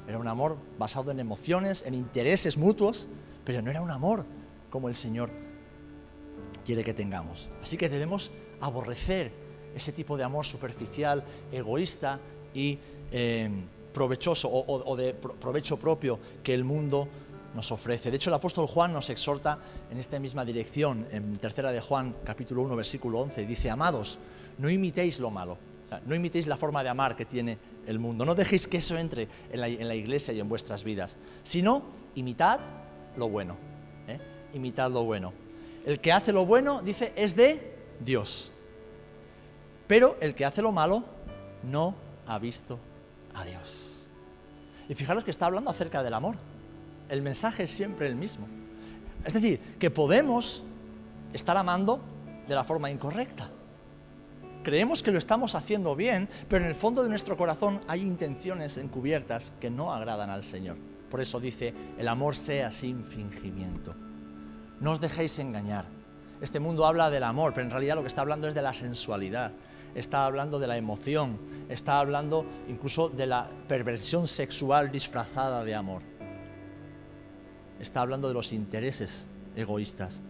era 0.07 0.19
un 0.19 0.29
amor 0.29 0.59
basado 0.79 1.11
en 1.11 1.21
emociones, 1.21 1.85
en 1.87 1.95
intereses 1.95 2.59
mutuos, 2.59 3.09
pero 3.45 3.63
no 3.63 3.71
era 3.71 3.81
un 3.81 3.91
amor 3.91 4.27
como 4.69 4.89
el 4.89 4.95
Señor 4.95 5.31
quiere 6.67 6.85
que 6.85 6.93
tengamos. 6.93 7.49
Así 7.63 7.77
que 7.77 7.89
debemos 7.89 8.31
aborrecer 8.61 9.33
ese 9.75 9.93
tipo 9.93 10.17
de 10.17 10.25
amor 10.25 10.45
superficial, 10.45 11.25
egoísta 11.51 12.21
y 12.53 12.79
eh, 13.11 13.51
provechoso 13.93 14.51
o, 14.51 14.97
de 14.97 15.15
provecho 15.15 15.79
propio 15.79 16.19
que 16.43 16.55
el 16.55 16.65
mundo 16.65 17.09
nos 17.55 17.71
ofrece. 17.73 18.11
De 18.11 18.17
hecho, 18.17 18.31
el 18.31 18.35
apóstol 18.35 18.67
Juan 18.67 18.93
nos 18.93 19.11
exhorta 19.11 19.59
en 19.91 19.99
esta 19.99 20.19
misma 20.19 20.45
dirección, 20.45 21.07
en 21.11 21.39
tercera 21.39 21.73
de 21.73 21.81
Juan, 21.81 22.15
capítulo 22.25 22.63
1, 22.63 22.77
versículo 22.77 23.21
11, 23.21 23.47
dice, 23.47 23.71
amados, 23.71 24.19
no 24.59 24.71
imitéis 24.71 25.21
lo 25.21 25.31
malo, 25.31 25.59
no 26.07 26.15
imitéis 26.15 26.47
la 26.47 26.57
forma 26.57 26.83
de 26.83 26.89
amar 26.89 27.17
que 27.17 27.25
tiene 27.25 27.59
el 27.87 27.99
mundo, 27.99 28.25
no 28.25 28.35
dejéis 28.35 28.67
que 28.67 28.79
eso 28.79 28.97
entre 28.97 29.29
en 29.51 29.61
la, 29.61 29.95
iglesia 29.95 30.33
y 30.33 30.41
en 30.41 30.49
vuestras 30.49 30.85
vidas, 30.85 31.19
sino 31.43 31.83
imitad 32.15 32.61
lo 33.17 33.29
bueno, 33.29 33.57
¿eh? 34.09 34.19
imitad 34.55 34.91
lo 34.91 35.05
bueno. 35.05 35.33
El 35.85 36.01
que 36.01 36.13
hace 36.13 36.33
lo 36.33 36.47
bueno, 36.47 36.81
dice, 36.81 37.13
es 37.17 37.35
de 37.35 37.77
Dios. 38.01 38.53
Pero 39.87 40.17
el 40.21 40.35
que 40.35 40.45
hace 40.45 40.63
lo 40.63 40.71
malo 40.71 41.05
no 41.65 41.95
ha 42.27 42.39
visto 42.39 42.79
a 43.35 43.45
Dios. 43.45 44.01
Y 44.89 44.95
fijaros 44.95 45.25
que 45.25 45.31
está 45.31 45.47
hablando 45.47 45.71
acerca 45.71 46.03
del 46.03 46.15
amor. 46.15 46.37
El 47.13 47.21
mensaje 47.21 47.65
es 47.65 47.71
siempre 47.71 48.07
el 48.07 48.17
mismo. 48.17 48.47
Es 49.23 49.35
decir, 49.35 49.61
que 49.79 49.91
podemos 49.91 50.65
estar 51.35 51.55
amando 51.59 52.01
de 52.49 52.55
la 52.55 52.65
forma 52.65 52.91
incorrecta. 52.91 53.51
Creemos 54.63 55.03
que 55.03 55.13
lo 55.13 55.19
estamos 55.19 55.55
haciendo 55.55 55.95
bien, 55.95 56.27
pero 56.49 56.65
en 56.65 56.71
el 56.71 56.75
fondo 56.75 57.03
de 57.03 57.11
nuestro 57.11 57.37
corazón 57.37 57.83
hay 57.87 58.01
intenciones 58.01 58.79
encubiertas 58.79 59.53
que 59.61 59.69
no 59.69 59.93
agradan 59.93 60.31
al 60.31 60.43
Señor. 60.43 60.79
Por 61.11 61.21
eso 61.21 61.39
dice, 61.39 61.75
el 61.99 62.09
amor 62.09 62.35
sea 62.35 62.71
sin 62.71 63.05
fingimiento. 63.05 63.95
No 64.81 64.93
os 64.93 65.01
dejéis 65.03 65.39
engañar. 65.39 65.85
Este 66.41 66.61
mundo 66.61 66.87
habla 66.87 67.11
del 67.11 67.25
amor, 67.25 67.53
pero 67.53 67.67
en 67.67 67.73
realidad 67.73 67.97
lo 67.97 68.01
que 68.01 68.09
está 68.09 68.23
hablando 68.23 68.49
es 68.49 68.55
de 68.55 68.63
la 68.63 68.73
sensualidad, 68.73 69.53
está 69.95 70.25
hablando 70.25 70.59
de 70.59 70.67
la 70.67 70.79
emoción, 70.79 71.39
está 71.69 71.99
hablando 71.99 72.47
incluso 72.69 73.11
de 73.11 73.27
la 73.27 73.51
perversión 73.69 74.27
sexual 74.27 74.91
disfrazada 74.91 75.63
de 75.63 75.75
amor. 75.75 76.12
Está 77.83 78.01
hablando 78.01 78.29
de 78.29 78.35
los 78.35 78.53
intereses 78.53 79.27
egoístas. 79.57 80.23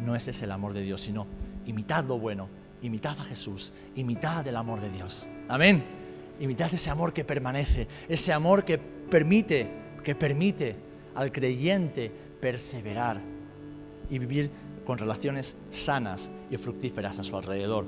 No 0.00 0.16
ese 0.16 0.30
es 0.30 0.40
el 0.40 0.50
amor 0.50 0.72
de 0.72 0.80
Dios, 0.80 1.02
sino 1.02 1.26
imitad 1.66 2.06
lo 2.06 2.18
bueno, 2.18 2.48
imitad 2.80 3.20
a 3.20 3.24
Jesús, 3.24 3.74
imitad 3.94 4.48
el 4.48 4.56
amor 4.56 4.80
de 4.80 4.88
Dios. 4.88 5.28
Amén. 5.48 5.84
Imitad 6.40 6.72
ese 6.72 6.88
amor 6.88 7.12
que 7.12 7.22
permanece, 7.22 7.86
ese 8.08 8.32
amor 8.32 8.64
que 8.64 8.78
permite, 8.78 9.68
que 10.02 10.14
permite 10.14 10.76
al 11.14 11.30
creyente 11.30 12.10
perseverar 12.40 13.20
y 14.08 14.18
vivir 14.18 14.50
con 14.86 14.96
relaciones 14.96 15.58
sanas 15.70 16.30
y 16.50 16.56
fructíferas 16.56 17.18
a 17.18 17.24
su 17.24 17.36
alrededor. 17.36 17.84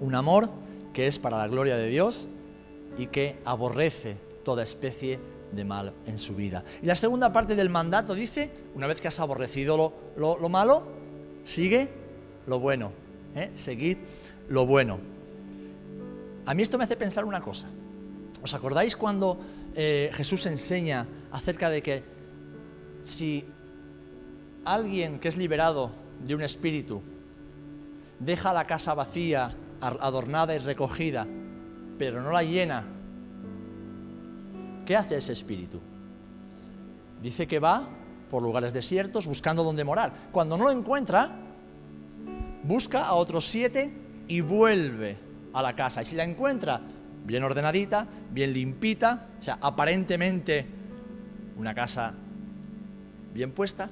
Un 0.00 0.16
amor 0.16 0.50
que 0.92 1.06
es 1.06 1.20
para 1.20 1.38
la 1.38 1.46
gloria 1.46 1.76
de 1.76 1.86
Dios 1.86 2.28
y 2.98 3.06
que 3.06 3.36
aborrece 3.44 4.16
toda 4.44 4.64
especie 4.64 5.18
de 5.18 5.33
mal 5.62 5.92
en 6.06 6.18
su 6.18 6.34
vida. 6.34 6.64
Y 6.82 6.86
la 6.86 6.96
segunda 6.96 7.32
parte 7.32 7.54
del 7.54 7.68
mandato 7.68 8.14
dice, 8.14 8.50
una 8.74 8.86
vez 8.86 9.00
que 9.00 9.08
has 9.08 9.20
aborrecido 9.20 9.92
lo, 10.16 10.48
malo, 10.48 10.88
sigue 11.44 11.88
lo 12.46 12.58
bueno, 12.58 12.90
¿eh? 13.36 13.50
seguid 13.54 13.98
lo 14.48 14.64
bueno. 14.64 14.98
A 16.46 16.54
mí 16.54 16.62
esto 16.62 16.78
me 16.78 16.84
hace 16.84 16.96
pensar 16.96 17.24
una 17.24 17.42
cosa. 17.42 17.68
¿Os 18.42 18.54
acordáis 18.54 18.96
cuando 18.96 19.38
eh, 19.74 20.10
Jesús 20.14 20.46
enseña 20.46 21.06
acerca 21.30 21.70
de 21.70 21.82
que 21.82 22.02
si 23.02 23.44
alguien 24.64 25.18
que 25.18 25.28
es 25.28 25.36
liberado 25.36 25.90
de 26.26 26.34
un 26.34 26.42
espíritu 26.42 27.02
deja 28.18 28.52
la 28.52 28.66
casa 28.66 28.94
vacía, 28.94 29.54
adornada 29.80 30.54
y 30.54 30.58
recogida, 30.58 31.26
pero 31.98 32.22
no 32.22 32.30
la 32.30 32.42
llena, 32.42 32.84
¿qué 34.84 34.96
hace 34.96 35.16
ese 35.16 35.32
espíritu? 35.32 35.80
Dice 37.22 37.46
que 37.46 37.58
va 37.58 37.88
por 38.30 38.42
lugares 38.42 38.72
desiertos 38.72 39.26
buscando 39.26 39.62
dónde 39.62 39.84
morar. 39.84 40.12
Cuando 40.32 40.56
no 40.56 40.64
lo 40.64 40.70
encuentra, 40.70 41.36
busca 42.62 43.04
a 43.04 43.14
otros 43.14 43.46
siete 43.46 43.94
y 44.28 44.40
vuelve 44.40 45.16
a 45.52 45.62
la 45.62 45.74
casa. 45.74 46.02
Y 46.02 46.04
si 46.04 46.16
la 46.16 46.24
encuentra 46.24 46.80
bien 47.24 47.42
ordenadita, 47.42 48.06
bien 48.30 48.52
limpita, 48.52 49.28
o 49.38 49.42
sea, 49.42 49.58
aparentemente 49.60 50.66
una 51.56 51.74
casa 51.74 52.12
bien 53.32 53.52
puesta, 53.52 53.90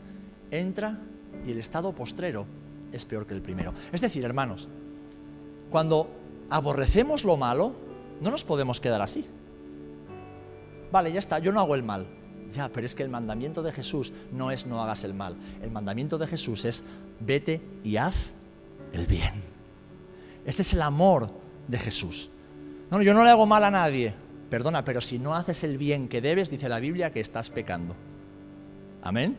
entra 0.51 0.99
y 1.47 1.51
el 1.51 1.59
estado 1.59 1.95
postrero 1.95 2.47
es 2.93 3.05
peor 3.05 3.27
que 3.27 3.35
el 3.35 3.43
primero. 3.43 3.73
Es 3.93 4.01
decir, 4.01 4.25
hermanos, 4.25 4.69
cuando 5.71 6.11
aborrecemos 6.51 7.25
lo 7.25 7.37
malo, 7.37 7.75
no 8.21 8.31
nos 8.31 8.45
podemos 8.45 8.81
quedar 8.81 9.01
así. 9.01 9.25
Vale, 10.93 11.11
ya 11.11 11.19
está, 11.19 11.39
yo 11.39 11.51
no 11.53 11.61
hago 11.61 11.75
el 11.75 11.83
mal. 11.83 12.07
Ya, 12.53 12.69
pero 12.69 12.85
es 12.85 12.95
que 12.95 13.03
el 13.03 13.09
mandamiento 13.09 13.63
de 13.63 13.73
Jesús 13.73 14.13
no 14.31 14.51
es 14.51 14.67
no 14.67 14.83
hagas 14.83 15.05
el 15.05 15.15
mal. 15.15 15.37
El 15.63 15.71
mandamiento 15.71 16.19
de 16.19 16.27
Jesús 16.27 16.67
es 16.67 16.85
vete 17.19 17.63
y 17.83 17.97
haz 17.97 18.33
el 18.93 19.07
bien. 19.07 19.33
Este 20.45 20.61
es 20.61 20.73
el 20.75 20.83
amor 20.83 21.31
de 21.67 21.79
Jesús. 21.79 22.31
No, 22.91 23.01
yo 23.01 23.15
no 23.15 23.25
le 23.25 23.31
hago 23.31 23.47
mal 23.47 23.65
a 23.65 23.71
nadie. 23.71 24.13
Perdona, 24.51 24.85
pero 24.85 25.01
si 25.01 25.19
no 25.19 25.35
haces 25.35 25.65
el 25.65 25.79
bien 25.79 26.09
que 26.09 26.21
debes, 26.21 26.51
dice 26.51 26.69
la 26.69 26.79
Biblia 26.79 27.11
que 27.11 27.21
estás 27.21 27.49
pecando. 27.49 27.97
Amén. 29.03 29.35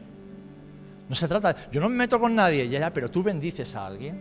No 1.07 1.13
se 1.13 1.27
trata, 1.27 1.69
yo 1.69 1.79
no 1.79 1.87
me 1.87 1.95
meto 1.95 2.19
con 2.19 2.33
nadie, 2.33 2.67
ya, 2.67 2.79
ya, 2.79 2.93
pero 2.93 3.11
tú 3.11 3.21
bendices 3.21 3.75
a 3.75 3.85
alguien. 3.85 4.19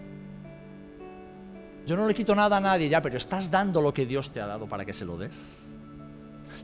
Yo 1.86 1.96
no 1.96 2.06
le 2.06 2.14
quito 2.14 2.34
nada 2.34 2.58
a 2.58 2.60
nadie, 2.60 2.90
ya, 2.90 3.00
pero 3.00 3.16
estás 3.16 3.50
dando 3.50 3.80
lo 3.80 3.94
que 3.94 4.04
Dios 4.04 4.30
te 4.30 4.40
ha 4.42 4.46
dado 4.46 4.68
para 4.68 4.84
que 4.84 4.92
se 4.92 5.06
lo 5.06 5.16
des. 5.16 5.72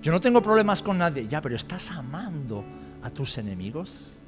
Yo 0.02 0.12
no 0.12 0.20
tengo 0.20 0.40
problemas 0.40 0.82
con 0.82 0.98
nadie, 0.98 1.26
ya, 1.26 1.40
pero 1.40 1.56
estás 1.56 1.90
amando 1.90 2.64
a 3.02 3.10
tus 3.10 3.36
enemigos. 3.38 4.18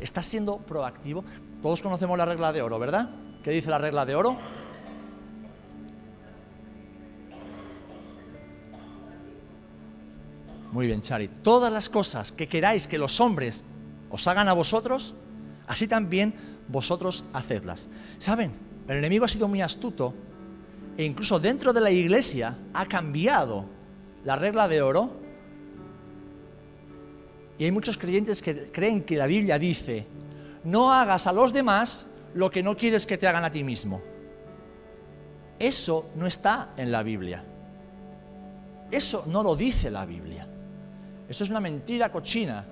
Estás 0.00 0.26
siendo 0.26 0.58
proactivo. 0.58 1.24
Todos 1.62 1.80
conocemos 1.80 2.18
la 2.18 2.26
regla 2.26 2.52
de 2.52 2.60
oro, 2.60 2.78
¿verdad? 2.78 3.10
¿Qué 3.42 3.50
dice 3.50 3.70
la 3.70 3.78
regla 3.78 4.04
de 4.04 4.14
oro? 4.14 4.36
Muy 10.72 10.86
bien, 10.86 11.00
Chari. 11.00 11.28
Todas 11.28 11.72
las 11.72 11.88
cosas 11.88 12.32
que 12.32 12.48
queráis 12.48 12.86
que 12.86 12.98
los 12.98 13.20
hombres 13.20 13.64
os 14.10 14.26
hagan 14.26 14.48
a 14.48 14.52
vosotros, 14.52 15.14
así 15.66 15.86
también 15.86 16.34
vosotros 16.68 17.24
hacedlas. 17.32 17.88
¿Saben? 18.18 18.52
El 18.88 18.98
enemigo 18.98 19.24
ha 19.24 19.28
sido 19.28 19.48
muy 19.48 19.62
astuto 19.62 20.14
e 20.96 21.04
incluso 21.04 21.40
dentro 21.40 21.72
de 21.72 21.80
la 21.80 21.90
iglesia 21.90 22.58
ha 22.74 22.86
cambiado 22.86 23.66
la 24.24 24.36
regla 24.36 24.68
de 24.68 24.82
oro. 24.82 25.10
Y 27.58 27.64
hay 27.64 27.72
muchos 27.72 27.96
creyentes 27.96 28.42
que 28.42 28.72
creen 28.72 29.02
que 29.02 29.16
la 29.16 29.26
Biblia 29.26 29.58
dice, 29.58 30.06
no 30.64 30.92
hagas 30.92 31.26
a 31.26 31.32
los 31.32 31.52
demás 31.52 32.06
lo 32.34 32.50
que 32.50 32.62
no 32.62 32.76
quieres 32.76 33.06
que 33.06 33.16
te 33.16 33.28
hagan 33.28 33.44
a 33.44 33.50
ti 33.50 33.62
mismo. 33.62 34.00
Eso 35.58 36.10
no 36.16 36.26
está 36.26 36.70
en 36.76 36.90
la 36.90 37.02
Biblia. 37.02 37.44
Eso 38.90 39.24
no 39.26 39.42
lo 39.42 39.54
dice 39.54 39.90
la 39.90 40.04
Biblia. 40.04 40.48
Eso 41.28 41.44
es 41.44 41.50
una 41.50 41.60
mentira 41.60 42.10
cochina 42.10 42.66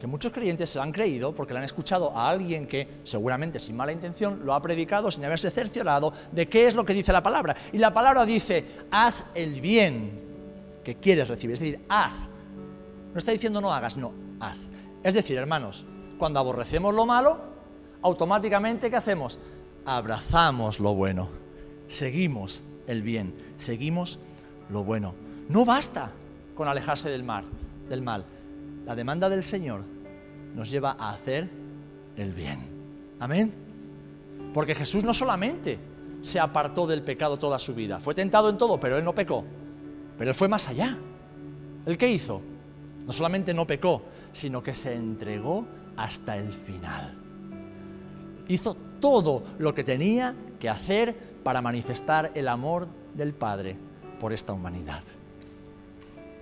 que 0.00 0.06
muchos 0.06 0.32
creyentes 0.32 0.70
se 0.70 0.80
han 0.80 0.90
creído 0.90 1.32
porque 1.32 1.52
le 1.52 1.60
han 1.60 1.64
escuchado 1.64 2.10
a 2.16 2.28
alguien 2.28 2.66
que, 2.66 2.88
seguramente 3.04 3.60
sin 3.60 3.76
mala 3.76 3.92
intención, 3.92 4.44
lo 4.44 4.54
ha 4.54 4.62
predicado 4.62 5.10
sin 5.10 5.24
haberse 5.24 5.50
cerciorado 5.50 6.12
de 6.32 6.48
qué 6.48 6.66
es 6.66 6.74
lo 6.74 6.84
que 6.84 6.92
dice 6.92 7.12
la 7.12 7.22
palabra. 7.22 7.54
Y 7.72 7.78
la 7.78 7.92
palabra 7.92 8.24
dice, 8.26 8.64
haz 8.90 9.24
el 9.34 9.60
bien 9.60 10.31
que 10.84 10.96
quieres 10.96 11.28
recibir. 11.28 11.54
Es 11.54 11.60
decir, 11.60 11.80
haz. 11.88 12.12
No 13.12 13.18
está 13.18 13.32
diciendo 13.32 13.60
no 13.60 13.72
hagas, 13.72 13.96
no, 13.96 14.12
haz. 14.40 14.56
Es 15.02 15.14
decir, 15.14 15.36
hermanos, 15.36 15.84
cuando 16.18 16.40
aborrecemos 16.40 16.94
lo 16.94 17.06
malo, 17.06 17.38
automáticamente 18.02 18.90
¿qué 18.90 18.96
hacemos? 18.96 19.38
Abrazamos 19.84 20.80
lo 20.80 20.94
bueno, 20.94 21.28
seguimos 21.88 22.62
el 22.86 23.02
bien, 23.02 23.34
seguimos 23.56 24.18
lo 24.70 24.84
bueno. 24.84 25.14
No 25.48 25.64
basta 25.64 26.12
con 26.54 26.68
alejarse 26.68 27.10
del 27.10 27.24
mal, 27.24 27.44
del 27.88 28.02
mal. 28.02 28.24
La 28.86 28.94
demanda 28.94 29.28
del 29.28 29.42
Señor 29.42 29.82
nos 30.54 30.70
lleva 30.70 30.96
a 30.98 31.10
hacer 31.10 31.50
el 32.16 32.32
bien. 32.32 32.60
Amén. 33.18 33.52
Porque 34.54 34.74
Jesús 34.74 35.04
no 35.04 35.14
solamente 35.14 35.78
se 36.20 36.38
apartó 36.38 36.86
del 36.86 37.02
pecado 37.02 37.38
toda 37.38 37.58
su 37.58 37.74
vida, 37.74 37.98
fue 37.98 38.14
tentado 38.14 38.48
en 38.48 38.58
todo, 38.58 38.78
pero 38.78 38.96
él 38.96 39.04
no 39.04 39.14
pecó. 39.14 39.44
Pero 40.22 40.30
él 40.30 40.36
fue 40.36 40.46
más 40.46 40.68
allá. 40.68 40.96
¿El 41.84 41.98
qué 41.98 42.08
hizo? 42.08 42.40
No 43.04 43.10
solamente 43.10 43.52
no 43.52 43.66
pecó, 43.66 44.02
sino 44.30 44.62
que 44.62 44.72
se 44.72 44.94
entregó 44.94 45.66
hasta 45.96 46.36
el 46.36 46.52
final. 46.52 47.18
Hizo 48.46 48.76
todo 49.00 49.42
lo 49.58 49.74
que 49.74 49.82
tenía 49.82 50.36
que 50.60 50.68
hacer 50.68 51.18
para 51.42 51.60
manifestar 51.60 52.30
el 52.36 52.46
amor 52.46 52.86
del 53.14 53.34
Padre 53.34 53.76
por 54.20 54.32
esta 54.32 54.52
humanidad. 54.52 55.02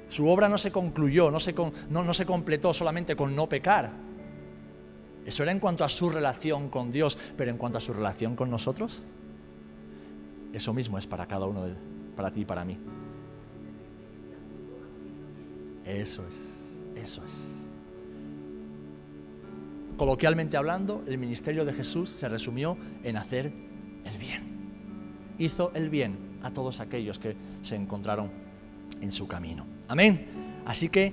Su 0.09 0.29
obra 0.29 0.51
no 0.51 0.59
se 0.59 0.71
concluyó, 0.71 1.31
no 1.31 1.41
se, 1.41 1.55
no, 1.89 2.05
no 2.05 2.13
se 2.13 2.27
completó 2.27 2.75
solamente 2.75 3.17
con 3.17 3.35
no 3.35 3.49
pecar. 3.49 3.93
Eso 5.25 5.43
era 5.43 5.53
en 5.53 5.59
cuanto 5.59 5.85
a 5.85 5.89
su 5.89 6.11
relación 6.11 6.69
con 6.69 6.91
Dios, 6.91 7.17
pero 7.35 7.51
en 7.51 7.57
cuanto 7.57 7.79
a 7.79 7.81
su 7.81 7.95
relación 7.95 8.37
con 8.37 8.51
nosotros, 8.51 9.07
eso 10.53 10.75
mismo 10.75 10.99
es 10.99 11.07
para 11.07 11.25
cada 11.25 11.47
uno, 11.47 11.65
para 12.15 12.31
ti 12.31 12.43
y 12.43 12.45
para 12.45 12.63
mí. 12.63 12.77
Eso 15.85 16.27
es, 16.29 16.81
eso 16.97 17.25
es. 17.25 17.71
Coloquialmente 19.97 20.57
hablando, 20.57 21.03
el 21.07 21.19
ministerio 21.19 21.65
de 21.65 21.73
Jesús 21.73 22.09
se 22.11 22.29
resumió 22.29 22.79
en 23.03 23.17
hacer 23.17 23.53
el 24.05 24.19
bien. 24.19 25.35
Hizo 25.39 25.73
el 25.75 25.91
bien 25.91 26.39
a 26.43 26.51
todos 26.51 26.81
aquellos 26.81 27.19
que 27.19 27.37
se 27.61 27.77
encontraron 27.77 28.31
en 29.01 29.11
su 29.11 29.29
camino. 29.29 29.67
Amén. 29.89 30.27
Así 30.65 30.89
que 30.89 31.13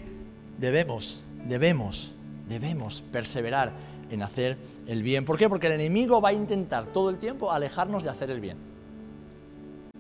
debemos, 0.58 1.22
debemos, 1.48 2.14
debemos 2.48 3.02
perseverar 3.12 3.74
en 4.10 4.24
hacer 4.24 4.58
el 4.88 5.04
bien. 5.04 5.26
¿Por 5.26 5.38
qué? 5.38 5.50
Porque 5.50 5.68
el 5.68 5.74
enemigo 5.74 6.22
va 6.22 6.30
a 6.30 6.34
intentar 6.34 6.88
todo 6.88 7.10
el 7.10 7.18
tiempo 7.18 7.52
alejarnos 7.52 8.04
de 8.04 8.10
hacer 8.10 8.32
el 8.32 8.40
bien. 8.40 8.58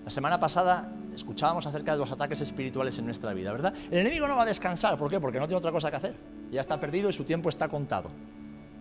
La 0.05 0.11
semana 0.11 0.39
pasada 0.39 0.93
escuchábamos 1.17 1.65
acerca 1.65 1.93
de 1.93 1.99
los 1.99 2.11
ataques 2.11 2.39
espirituales 2.41 2.97
en 2.99 3.05
nuestra 3.05 3.33
vida, 3.33 3.51
¿verdad? 3.51 3.73
El 3.91 3.99
enemigo 3.99 4.27
no 4.27 4.35
va 4.35 4.43
a 4.43 4.45
descansar, 4.45 4.97
¿por 4.97 5.09
qué? 5.09 5.19
Porque 5.19 5.39
no 5.39 5.47
tiene 5.47 5.57
otra 5.57 5.71
cosa 5.71 5.89
que 5.89 5.97
hacer. 5.97 6.15
Ya 6.51 6.61
está 6.61 6.79
perdido 6.79 7.09
y 7.09 7.13
su 7.13 7.23
tiempo 7.23 7.49
está 7.49 7.67
contado. 7.67 8.09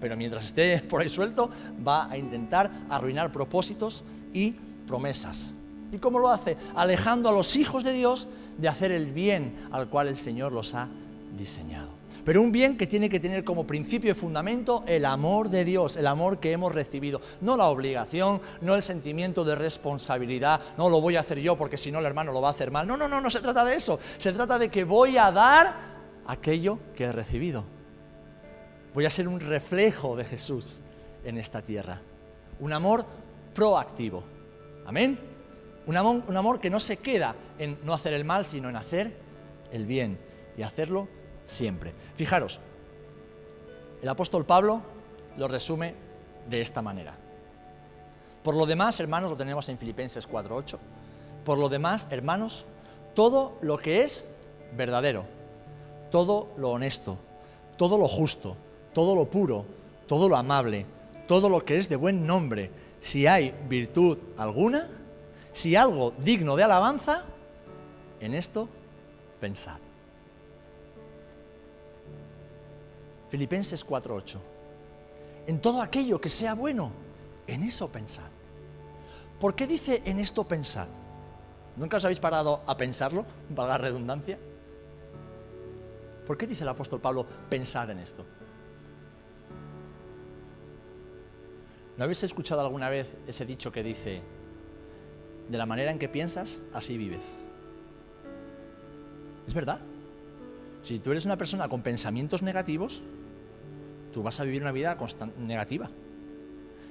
Pero 0.01 0.17
mientras 0.17 0.45
esté 0.45 0.79
por 0.89 1.01
ahí 1.01 1.09
suelto, 1.09 1.51
va 1.87 2.11
a 2.11 2.17
intentar 2.17 2.71
arruinar 2.89 3.33
propósitos 3.33 4.05
y 4.33 4.53
promesas. 4.87 5.55
¿Y 5.93 5.99
cómo 5.99 6.19
lo 6.19 6.31
hace? 6.31 6.57
Alejando 6.75 7.29
a 7.29 7.33
los 7.33 7.57
hijos 7.57 7.85
de 7.85 7.93
Dios 7.93 8.29
de 8.59 8.69
hacer 8.69 8.93
el 8.93 9.13
bien 9.13 9.55
al 9.71 9.89
cual 9.89 10.09
el 10.09 10.17
Señor 10.17 10.53
los 10.53 10.75
ha 10.75 10.89
diseñado. 11.37 11.96
Pero 12.27 12.43
un 12.43 12.51
bien 12.51 12.77
que 12.77 12.89
tiene 12.89 13.09
que 13.09 13.21
tener 13.21 13.45
como 13.45 13.69
principio 13.69 14.11
y 14.11 14.15
fundamento 14.15 14.83
el 14.89 15.05
amor 15.05 15.49
de 15.49 15.65
Dios, 15.65 15.97
el 15.97 16.09
amor 16.09 16.41
que 16.41 16.51
hemos 16.51 16.75
recibido. 16.75 17.21
No 17.41 17.57
la 17.57 17.67
obligación, 17.67 18.41
no 18.63 18.75
el 18.75 18.83
sentimiento 18.83 19.45
de 19.45 19.55
responsabilidad, 19.55 20.61
no 20.77 20.91
lo 20.91 21.01
voy 21.01 21.15
a 21.15 21.21
hacer 21.21 21.39
yo 21.39 21.55
porque 21.57 21.77
si 21.77 21.93
no 21.93 22.01
el 22.01 22.05
hermano 22.05 22.33
lo 22.33 22.41
va 22.41 22.49
a 22.49 22.51
hacer 22.51 22.73
mal. 22.73 22.85
No, 22.85 22.97
no, 22.97 23.07
no, 23.07 23.21
no 23.21 23.31
se 23.31 23.39
trata 23.39 23.65
de 23.65 23.77
eso. 23.77 24.01
Se 24.19 24.33
trata 24.33 24.59
de 24.59 24.69
que 24.69 24.83
voy 24.83 25.17
a 25.17 25.31
dar 25.31 25.73
aquello 26.27 26.81
que 26.97 27.05
he 27.05 27.13
recibido. 27.13 27.63
Voy 28.93 29.05
a 29.05 29.11
ser 29.11 29.29
un 29.29 29.39
reflejo 29.39 30.17
de 30.17 30.25
Jesús 30.25 30.81
en 31.23 31.39
esta 31.39 31.63
tierra. 31.63 32.01
Un 32.59 32.73
amor 32.73 33.07
proactivo. 33.55 34.25
Amén. 34.85 35.17
Un 35.87 35.97
amor, 35.97 36.59
que 36.59 36.71
no 36.71 36.81
se 36.81 36.97
queda 36.97 37.37
en 37.57 37.79
no 37.85 37.95
hacer 37.95 38.15
el 38.15 38.25
mal, 38.25 38.47
sino 38.47 38.69
en 38.69 38.75
hacer 38.75 39.17
el 39.71 39.87
bien 39.87 40.19
y 40.57 40.63
hacerlo 40.63 41.07
siempre. 41.47 41.95
Fijaros, 42.17 42.61
el 44.03 44.09
apóstol 44.09 44.45
Pablo 44.45 44.83
lo 45.39 45.49
resume 45.49 45.95
de 46.49 46.61
esta 46.61 46.83
manera. 46.83 47.15
Por 48.43 48.55
lo 48.55 48.67
demás, 48.67 49.01
hermanos, 49.01 49.31
lo 49.31 49.37
tenemos 49.37 49.69
en 49.69 49.79
Filipenses 49.79 50.29
4.8. 50.29 50.79
Por 51.45 51.59
lo 51.59 51.69
demás, 51.69 52.07
hermanos, 52.11 52.67
todo 53.15 53.57
lo 53.63 53.79
que 53.79 54.03
es 54.03 54.27
verdadero, 54.77 55.25
todo 56.11 56.49
lo 56.57 56.71
honesto, 56.71 57.17
todo 57.77 57.99
lo 57.99 58.07
justo, 58.07 58.57
todo 58.93 59.15
lo 59.15 59.29
puro, 59.29 59.65
todo 60.07 60.29
lo 60.29 60.37
amable, 60.37 60.87
todo 61.27 61.49
lo 61.49 61.65
que 61.65 61.77
es 61.77 61.89
de 61.89 61.97
buen 61.97 62.27
nombre, 62.27 62.71
si 63.01 63.27
hay 63.27 63.55
virtud 63.69 64.19
alguna, 64.37 64.89
si 65.53 65.75
algo 65.75 66.13
digno 66.19 66.57
de 66.57 66.65
alabanza, 66.65 67.25
en 68.21 68.35
esto 68.35 68.69
pensad. 69.41 69.86
Filipenses 73.29 73.85
4:8. 73.85 74.39
En 75.47 75.61
todo 75.61 75.81
aquello 75.81 76.21
que 76.21 76.29
sea 76.29 76.55
bueno, 76.55 76.91
en 77.47 77.63
eso 77.63 77.89
pensad. 77.91 78.31
¿Por 79.41 79.55
qué 79.55 79.67
dice 79.67 80.03
en 80.05 80.19
esto 80.19 80.45
pensad? 80.45 80.89
¿Nunca 81.77 81.99
os 81.99 82.05
habéis 82.05 82.21
parado 82.21 82.63
a 82.67 82.77
pensarlo, 82.77 83.25
para 83.55 83.71
la 83.71 83.79
redundancia? 83.79 84.39
¿Por 86.27 86.37
qué 86.37 86.47
dice 86.47 86.65
el 86.65 86.69
apóstol 86.69 87.01
Pablo 87.01 87.27
pensad 87.49 87.91
en 87.91 88.01
esto? 88.01 88.25
¿No 91.97 92.05
habéis 92.05 92.23
escuchado 92.25 92.61
alguna 92.61 92.91
vez 92.91 93.17
ese 93.27 93.47
dicho 93.47 93.73
que 93.73 93.83
dice, 93.83 94.23
de 95.49 95.59
la 95.59 95.67
manera 95.67 95.91
en 95.91 95.99
que 95.99 96.09
piensas, 96.09 96.61
así 96.73 96.99
vives. 96.99 97.39
Es 99.47 99.55
verdad. 99.55 99.81
Si 100.83 100.99
tú 100.99 101.11
eres 101.11 101.25
una 101.25 101.37
persona 101.37 101.69
con 101.69 101.83
pensamientos 101.83 102.43
negativos, 102.43 103.03
tú 104.17 104.23
vas 104.23 104.41
a 104.41 104.45
vivir 104.45 104.63
una 104.63 104.73
vida 104.73 104.97
negativa. 105.37 105.91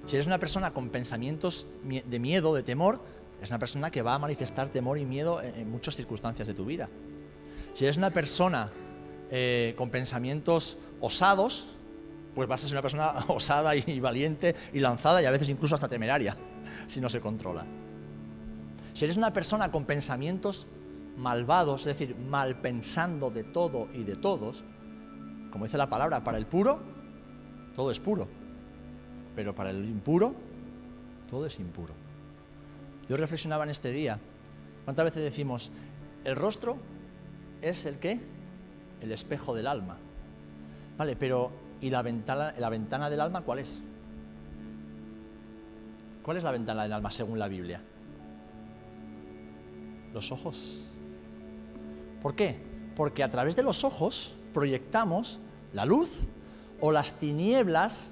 Si 0.06 0.16
eres 0.16 0.28
una 0.28 0.38
persona 0.38 0.74
con 0.74 0.92
pensamientos 0.92 1.66
de 1.84 2.20
miedo, 2.20 2.54
de 2.54 2.62
temor, 2.62 3.02
es 3.42 3.50
una 3.50 3.58
persona 3.58 3.90
que 3.90 4.04
va 4.04 4.14
a 4.14 4.20
manifestar 4.20 4.70
temor 4.70 5.00
y 5.00 5.06
miedo 5.06 5.42
en 5.42 5.68
muchas 5.72 5.96
circunstancias 5.96 6.48
de 6.48 6.54
tu 6.54 6.66
vida. 6.66 6.88
Si 7.74 7.84
eres 7.84 7.98
una 7.98 8.12
persona 8.12 8.70
eh, 9.32 9.74
con 9.76 9.90
pensamientos 9.90 10.78
osados, 11.02 11.70
pues 12.36 12.48
vas 12.48 12.64
a 12.64 12.68
ser 12.68 12.76
una 12.76 12.84
persona 12.84 13.16
osada 13.28 13.76
y 13.76 14.00
valiente 14.00 14.56
y 14.72 14.80
lanzada 14.80 15.20
y 15.20 15.26
a 15.26 15.32
veces 15.32 15.50
incluso 15.50 15.74
hasta 15.74 15.88
temeraria, 15.88 16.38
si 16.86 17.02
no 17.02 17.10
se 17.10 17.22
controla. 17.22 17.66
Si 18.94 19.04
eres 19.04 19.18
una 19.18 19.34
persona 19.34 19.72
con 19.72 19.86
pensamientos 19.86 20.68
malvados, 21.18 21.88
es 21.88 21.98
decir, 21.98 22.16
mal 22.16 22.62
pensando 22.62 23.32
de 23.32 23.44
todo 23.44 23.88
y 23.96 24.04
de 24.04 24.16
todos, 24.16 24.64
como 25.50 25.66
dice 25.66 25.80
la 25.80 25.90
palabra, 25.90 26.24
para 26.24 26.38
el 26.38 26.46
puro, 26.46 26.94
todo 27.76 27.92
es 27.92 28.00
puro, 28.00 28.28
pero 29.36 29.54
para 29.54 29.70
el 29.70 29.86
impuro, 29.86 30.34
todo 31.30 31.46
es 31.46 31.60
impuro. 31.60 31.94
Yo 33.10 33.18
reflexionaba 33.18 33.64
en 33.66 33.70
este 33.70 33.92
día, 33.92 34.20
¿cuántas 34.86 35.06
veces 35.06 35.24
decimos, 35.24 35.72
el 36.24 36.36
rostro 36.36 36.78
es 37.62 37.86
el 37.86 38.00
qué? 38.00 38.20
El 39.02 39.12
espejo 39.12 39.54
del 39.54 39.68
alma. 39.68 39.98
Vale, 40.98 41.16
pero 41.16 41.52
¿y 41.82 41.90
la 41.90 42.02
ventana, 42.02 42.54
la 42.58 42.70
ventana 42.70 43.10
del 43.10 43.22
alma 43.22 43.42
cuál 43.42 43.60
es? 43.60 43.82
¿Cuál 46.24 46.38
es 46.38 46.44
la 46.44 46.52
ventana 46.52 46.84
del 46.84 46.94
alma 46.94 47.12
según 47.12 47.38
la 47.38 47.48
Biblia? 47.48 47.82
Los 50.14 50.32
ojos. 50.32 50.88
¿Por 52.22 52.36
qué? 52.36 52.58
Porque 52.96 53.22
a 53.22 53.30
través 53.30 53.56
de 53.56 53.62
los 53.62 53.84
ojos 53.84 54.36
proyectamos 54.54 55.40
la 55.74 55.86
luz 55.86 56.26
o 56.82 56.92
las 56.92 57.20
tinieblas 57.20 58.12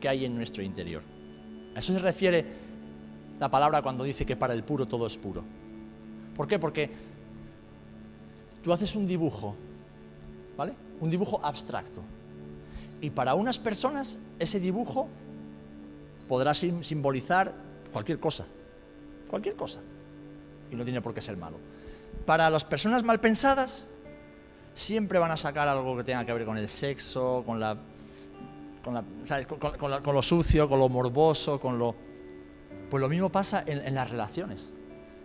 que 0.00 0.08
hay 0.08 0.24
en 0.24 0.36
nuestro 0.36 0.62
interior. 0.62 1.02
A 1.74 1.78
eso 1.78 1.92
se 1.92 1.98
refiere 1.98 2.44
la 3.40 3.50
palabra 3.50 3.82
cuando 3.82 4.04
dice 4.04 4.24
que 4.24 4.36
para 4.36 4.54
el 4.54 4.62
puro 4.62 4.86
todo 4.86 5.06
es 5.06 5.16
puro. 5.16 5.42
¿Por 6.36 6.46
qué? 6.46 6.58
Porque 6.58 6.90
tú 8.62 8.72
haces 8.72 8.94
un 8.94 9.06
dibujo, 9.06 9.54
¿vale? 10.56 10.74
Un 11.00 11.10
dibujo 11.10 11.40
abstracto. 11.44 12.02
Y 13.00 13.10
para 13.10 13.34
unas 13.34 13.58
personas 13.58 14.18
ese 14.38 14.60
dibujo 14.60 15.08
podrá 16.28 16.54
simbolizar 16.54 17.54
cualquier 17.92 18.18
cosa, 18.18 18.46
cualquier 19.28 19.56
cosa. 19.56 19.80
Y 20.70 20.76
no 20.76 20.84
tiene 20.84 21.02
por 21.02 21.12
qué 21.12 21.20
ser 21.20 21.36
malo. 21.36 21.58
Para 22.24 22.48
las 22.50 22.64
personas 22.64 23.02
mal 23.02 23.20
pensadas, 23.20 23.84
siempre 24.74 25.18
van 25.18 25.30
a 25.30 25.36
sacar 25.36 25.68
algo 25.68 25.96
que 25.96 26.04
tenga 26.04 26.26
que 26.26 26.32
ver 26.32 26.44
con 26.44 26.58
el 26.58 26.68
sexo, 26.68 27.42
con 27.46 27.58
la, 27.58 27.78
con, 28.82 30.14
lo 30.14 30.22
sucio, 30.22 30.68
con 30.68 30.78
lo 30.78 30.88
morboso, 30.88 31.58
con 31.58 31.78
lo... 31.78 31.94
Pues 32.90 33.00
lo 33.00 33.08
mismo 33.08 33.30
pasa 33.30 33.64
en 33.66 33.94
las 33.94 34.10
relaciones, 34.10 34.70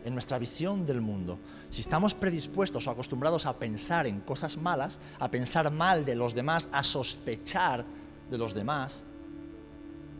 en 0.05 0.13
nuestra 0.13 0.39
visión 0.39 0.85
del 0.85 1.01
mundo. 1.01 1.39
Si 1.69 1.81
estamos 1.81 2.13
predispuestos 2.13 2.87
o 2.87 2.91
acostumbrados 2.91 3.45
a 3.45 3.53
pensar 3.57 4.07
en 4.07 4.21
cosas 4.21 4.57
malas, 4.57 5.01
a 5.19 5.29
pensar 5.29 5.69
mal 5.71 6.05
de 6.05 6.15
los 6.15 6.33
demás, 6.33 6.69
a 6.71 6.83
sospechar 6.83 7.85
de 8.31 8.37
los 8.37 8.53
demás, 8.53 9.03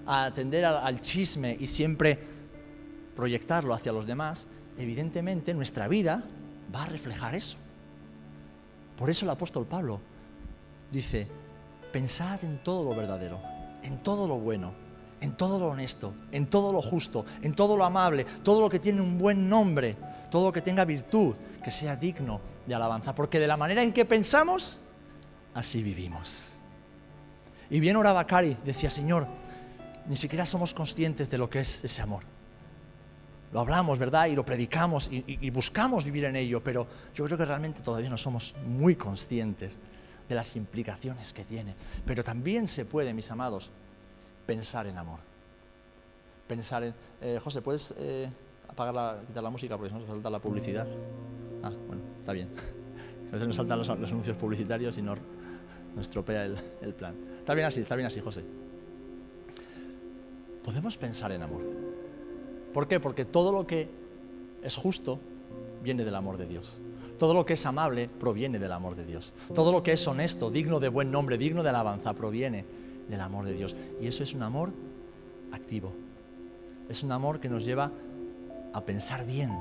a 0.05 0.25
atender 0.25 0.65
al 0.65 1.01
chisme 1.01 1.55
y 1.59 1.67
siempre 1.67 2.19
proyectarlo 3.15 3.73
hacia 3.73 3.91
los 3.91 4.05
demás, 4.05 4.47
evidentemente 4.77 5.53
nuestra 5.53 5.87
vida 5.87 6.23
va 6.73 6.83
a 6.83 6.87
reflejar 6.87 7.35
eso. 7.35 7.57
Por 8.99 9.09
eso 9.09 9.23
el 9.23 9.31
apóstol 9.31 9.65
Pablo 9.65 10.01
dice, 10.91 11.25
pensad 11.89 12.43
en 12.43 12.61
todo 12.61 12.83
lo 12.83 12.93
verdadero, 12.93 13.39
en 13.81 14.03
todo 14.03 14.27
lo 14.27 14.35
bueno, 14.35 14.73
en 15.21 15.37
todo 15.37 15.57
lo 15.57 15.67
honesto, 15.67 16.13
en 16.33 16.47
todo 16.47 16.73
lo 16.73 16.81
justo, 16.81 17.25
en 17.41 17.53
todo 17.53 17.77
lo 17.77 17.85
amable, 17.85 18.25
todo 18.43 18.59
lo 18.59 18.69
que 18.69 18.79
tiene 18.79 18.99
un 18.99 19.17
buen 19.17 19.47
nombre, 19.47 19.95
todo 20.29 20.47
lo 20.47 20.51
que 20.51 20.61
tenga 20.61 20.83
virtud, 20.83 21.33
que 21.63 21.71
sea 21.71 21.95
digno 21.95 22.41
de 22.67 22.75
alabanza, 22.75 23.15
porque 23.15 23.39
de 23.39 23.47
la 23.47 23.55
manera 23.55 23.83
en 23.83 23.93
que 23.93 24.03
pensamos, 24.03 24.79
así 25.53 25.81
vivimos. 25.81 26.57
Y 27.69 27.79
bien 27.79 27.95
oraba 27.95 28.27
Cari, 28.27 28.57
decía, 28.65 28.89
Señor, 28.89 29.27
ni 30.09 30.17
siquiera 30.17 30.45
somos 30.45 30.73
conscientes 30.73 31.29
de 31.29 31.37
lo 31.37 31.49
que 31.49 31.61
es 31.61 31.85
ese 31.85 32.01
amor 32.01 32.38
lo 33.51 33.59
hablamos, 33.59 33.97
¿verdad? 33.97 34.27
Y 34.27 34.35
lo 34.35 34.45
predicamos 34.45 35.09
y, 35.11 35.49
buscamos 35.49 36.05
vivir 36.05 36.25
en 36.25 36.35
ello, 36.35 36.61
pero 36.63 36.85
yo 37.15 37.25
creo 37.25 37.37
que 37.37 37.45
realmente 37.45 37.81
todavía 37.81 38.09
no 38.09 38.17
somos 38.17 38.53
muy 38.65 38.95
conscientes 38.95 39.79
de 40.27 40.35
las 40.35 40.55
implicaciones 40.55 41.33
que 41.33 41.43
tiene. 41.43 41.73
Pero 42.05 42.23
también 42.23 42.67
se 42.67 42.85
puede, 42.85 43.13
mis 43.13 43.29
amados, 43.31 43.71
pensar 44.45 44.85
en 44.85 44.97
amor. 44.97 45.19
Pensar 46.47 46.83
en... 46.83 46.93
Eh, 47.21 47.39
José, 47.43 47.61
¿puedes 47.61 47.93
eh, 47.97 48.29
apagar 48.67 48.93
la, 48.93 49.19
quitar 49.25 49.43
la 49.43 49.49
música 49.49 49.75
porque 49.77 49.89
si 49.89 49.95
no 49.95 50.01
se 50.01 50.07
salta 50.07 50.29
la 50.29 50.39
publicidad? 50.39 50.87
Ah, 51.63 51.71
bueno, 51.87 52.03
está 52.19 52.33
bien. 52.33 52.49
A 53.29 53.31
veces 53.33 53.47
nos 53.47 53.57
saltan 53.57 53.79
los, 53.79 53.89
anuncios 53.89 54.37
publicitarios 54.37 54.97
y 54.99 55.01
nos, 55.01 55.17
nos 55.95 56.03
estropea 56.03 56.45
el, 56.45 56.55
el 56.81 56.93
plan. 56.93 57.15
Está 57.39 57.55
bien 57.55 57.65
así, 57.65 57.81
está 57.81 57.95
bien 57.95 58.05
así, 58.05 58.19
José. 58.19 58.43
Podemos 60.63 60.97
pensar 60.97 61.31
en 61.31 61.41
amor. 61.41 61.88
¿Por 62.73 62.87
qué? 62.87 62.99
Porque 62.99 63.25
todo 63.25 63.51
lo 63.51 63.65
que 63.65 63.89
es 64.63 64.75
justo 64.75 65.19
viene 65.83 66.03
del 66.03 66.15
amor 66.15 66.37
de 66.37 66.45
Dios. 66.45 66.79
Todo 67.17 67.33
lo 67.33 67.45
que 67.45 67.53
es 67.53 67.65
amable 67.65 68.07
proviene 68.07 68.59
del 68.59 68.71
amor 68.71 68.95
de 68.95 69.05
Dios. 69.05 69.33
Todo 69.53 69.71
lo 69.71 69.83
que 69.83 69.93
es 69.93 70.07
honesto, 70.07 70.49
digno 70.49 70.79
de 70.79 70.89
buen 70.89 71.11
nombre, 71.11 71.37
digno 71.37 71.63
de 71.63 71.69
alabanza, 71.69 72.13
proviene 72.13 72.65
del 73.09 73.21
amor 73.21 73.45
de 73.45 73.53
Dios. 73.53 73.75
Y 73.99 74.07
eso 74.07 74.23
es 74.23 74.33
un 74.33 74.43
amor 74.43 74.71
activo. 75.51 75.91
Es 76.87 77.03
un 77.03 77.11
amor 77.11 77.39
que 77.39 77.49
nos 77.49 77.65
lleva 77.65 77.91
a 78.73 78.81
pensar 78.81 79.25
bien 79.25 79.51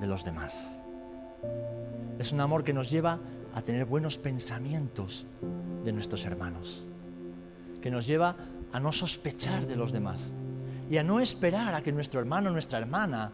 de 0.00 0.06
los 0.06 0.24
demás. 0.24 0.80
Es 2.18 2.32
un 2.32 2.40
amor 2.40 2.64
que 2.64 2.72
nos 2.72 2.90
lleva 2.90 3.18
a 3.54 3.62
tener 3.62 3.84
buenos 3.84 4.16
pensamientos 4.16 5.26
de 5.84 5.92
nuestros 5.92 6.24
hermanos. 6.24 6.84
Que 7.82 7.90
nos 7.90 8.06
lleva 8.06 8.36
a 8.72 8.80
no 8.80 8.92
sospechar 8.92 9.66
de 9.66 9.76
los 9.76 9.92
demás 9.92 10.32
y 10.92 10.98
a 10.98 11.02
no 11.02 11.20
esperar 11.20 11.74
a 11.74 11.82
que 11.82 11.90
nuestro 11.90 12.20
hermano 12.20 12.50
o 12.50 12.52
nuestra 12.52 12.78
hermana 12.78 13.32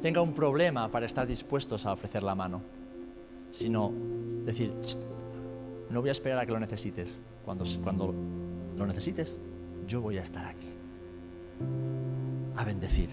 tenga 0.00 0.22
un 0.22 0.32
problema 0.32 0.88
para 0.92 1.06
estar 1.06 1.26
dispuestos 1.26 1.84
a 1.84 1.92
ofrecer 1.92 2.22
la 2.22 2.36
mano, 2.36 2.62
sino 3.50 3.92
decir, 4.44 4.72
no 5.90 6.00
voy 6.02 6.10
a 6.10 6.12
esperar 6.12 6.38
a 6.38 6.46
que 6.46 6.52
lo 6.52 6.60
necesites. 6.60 7.20
Cuando, 7.44 8.14
lo 8.76 8.86
necesites, 8.86 9.40
yo 9.88 10.00
voy 10.00 10.18
a 10.18 10.22
estar 10.22 10.46
aquí. 10.46 10.68
A 12.54 12.62
bendecir. 12.64 13.08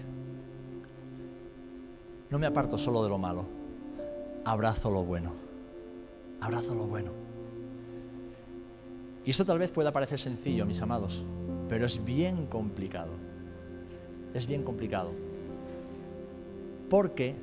No 2.30 2.38
me 2.38 2.46
aparto 2.46 2.78
solo 2.78 3.02
de 3.02 3.08
lo 3.08 3.18
malo, 3.18 3.46
abrazo 4.44 4.92
lo 4.92 5.02
bueno. 5.02 5.32
Abrazo 6.40 6.72
lo 6.72 6.84
bueno. 6.84 7.10
Y 9.24 9.30
esto 9.30 9.44
tal 9.44 9.58
vez 9.58 9.72
pueda 9.72 9.92
parecer 9.92 10.20
sencillo, 10.20 10.64
mis 10.66 10.80
amados, 10.82 11.24
pero 11.68 11.84
es 11.84 12.04
bien 12.04 12.46
complicado 12.46 13.26
es 14.34 14.46
bien 14.46 14.62
complicado. 14.62 15.10
Porque 16.88 17.34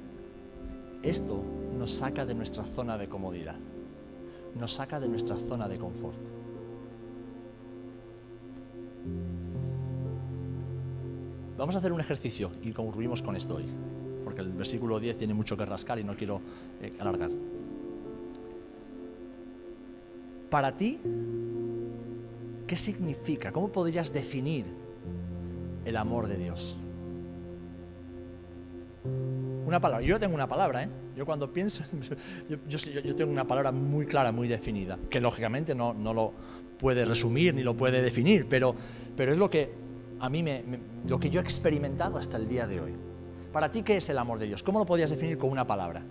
esto 1.04 1.44
nos 1.78 1.92
saca 1.92 2.26
de 2.26 2.34
nuestra 2.34 2.64
zona 2.64 2.98
de 2.98 3.08
comodidad, 3.08 3.58
nos 4.60 4.74
saca 4.74 5.00
de 5.00 5.08
nuestra 5.08 5.36
zona 5.36 5.68
de 5.68 5.78
confort. 5.78 6.18
Vamos 11.58 11.76
a 11.76 11.78
hacer 11.78 11.94
un 11.94 12.00
ejercicio 12.00 12.52
y 12.64 12.72
concluimos 12.72 13.22
con 13.22 13.36
esto 13.36 13.56
hoy, 13.56 13.66
porque 14.24 14.42
el 14.42 14.52
versículo 14.52 15.00
10 15.00 15.18
tiene 15.18 15.34
mucho 15.34 15.56
que 15.56 15.66
rascar 15.66 16.00
y 16.00 16.04
no 16.04 16.16
quiero 16.16 16.42
eh, 16.82 16.94
alargar. 17.00 17.32
Para 20.50 20.76
ti, 20.76 21.00
¿qué 22.68 22.76
significa? 22.76 23.52
¿Cómo 23.52 23.70
podrías 23.70 24.12
definir 24.12 24.66
el 25.86 25.98
amor 25.98 26.28
de 26.28 26.38
Dios? 26.38 26.78
Una 29.66 29.80
palabra. 29.80 30.06
Yo 30.06 30.20
tengo 30.20 30.36
una 30.36 30.48
palabra, 30.48 30.84
¿eh? 30.84 30.90
Yo 31.16 31.26
cuando 31.26 31.52
pienso, 31.52 31.84
yo, 32.68 33.16
tengo 33.16 33.32
una 33.32 33.48
palabra 33.48 33.72
muy 33.72 34.06
clara, 34.06 34.32
muy 34.32 34.48
definida, 34.48 35.00
que 35.10 35.22
lógicamente 35.22 35.74
no, 35.74 35.94
lo 35.94 36.34
puede 36.78 37.06
resumir 37.06 37.54
ni 37.54 37.64
lo 37.64 37.76
puede 37.76 38.02
definir, 38.02 38.48
pero, 38.50 38.76
pero 39.16 39.32
es 39.32 39.38
lo 39.38 39.50
que 39.50 39.72
a 40.20 40.30
mí 40.30 40.44
me, 40.44 40.64
lo 41.08 41.20
que 41.20 41.30
yo 41.30 41.40
he 41.40 41.44
experimentado 41.44 42.18
hasta 42.18 42.36
el 42.38 42.48
día 42.48 42.68
de 42.68 42.82
hoy. 42.82 42.94
Para 43.54 43.72
ti, 43.72 43.82
¿qué 43.84 43.98
es 43.98 44.10
el 44.10 44.18
amor 44.18 44.40
de 44.40 44.48
Dios? 44.48 44.62
¿Cómo 44.62 44.80
lo 44.80 44.86
podrías 44.86 45.10
definir 45.10 45.38
con 45.38 45.50
una 45.50 45.66
palabra? 45.66 46.04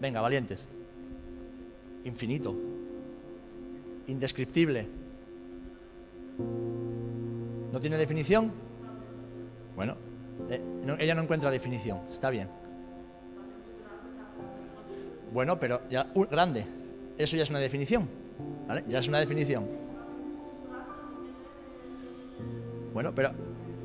Venga, 0.00 0.20
valientes. 0.20 0.68
Infinito. 2.04 2.56
Indescriptible. 4.08 4.88
¿No 7.72 7.78
tiene 7.78 7.96
definición? 7.96 8.50
Bueno, 9.80 9.96
eh, 10.50 10.60
ella 10.98 11.14
no 11.14 11.22
encuentra 11.22 11.50
definición. 11.50 12.00
Está 12.12 12.28
bien. 12.28 12.50
Bueno, 15.32 15.58
pero 15.58 15.80
ya 15.88 16.06
grande. 16.30 16.66
Eso 17.16 17.34
ya 17.34 17.44
es 17.44 17.48
una 17.48 17.60
definición. 17.60 18.06
Ya 18.88 18.98
es 18.98 19.08
una 19.08 19.20
definición. 19.20 19.66
Bueno, 22.92 23.14
pero 23.14 23.30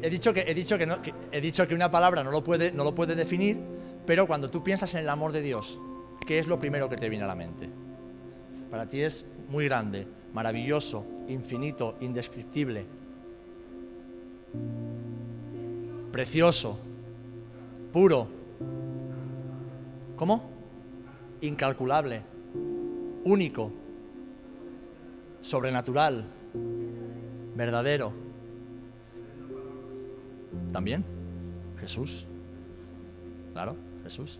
he 0.01 0.09
dicho 0.09 0.33
que, 0.33 0.41
he 0.41 0.53
dicho 0.53 0.77
que, 0.77 0.85
no, 0.85 0.97
he 1.31 1.39
dicho 1.39 1.65
que 1.65 1.73
una 1.73 1.89
palabra 1.89 2.25
no 2.25 2.31
lo, 2.31 2.43
puede, 2.43 2.73
no 2.73 2.83
lo 2.83 2.93
puede 2.93 3.15
definir, 3.15 3.57
pero 4.05 4.27
cuando 4.27 4.51
tú 4.51 4.61
piensas 4.61 4.93
en 4.95 4.99
el 4.99 5.07
amor 5.07 5.31
de 5.31 5.43
Dios, 5.43 5.79
¿qué 6.27 6.39
es 6.39 6.47
lo 6.47 6.59
primero 6.59 6.89
que 6.89 6.97
te 6.97 7.07
viene 7.07 7.23
a 7.23 7.27
la 7.27 7.35
mente? 7.35 7.69
Para 8.69 8.85
ti 8.89 9.01
es 9.01 9.25
muy 9.47 9.63
grande, 9.63 10.05
maravilloso, 10.33 11.05
infinito, 11.29 11.95
indescriptible, 12.01 12.85
precioso, 16.15 16.79
puro. 17.91 18.25
¿Cómo? 20.15 20.49
Incalculable, 21.41 22.21
único, 23.25 23.69
sobrenatural, 25.41 26.23
verdadero. 27.53 28.13
También 30.71 31.03
Jesús. 31.81 32.25
Claro, 33.51 33.75
Jesús. 34.05 34.39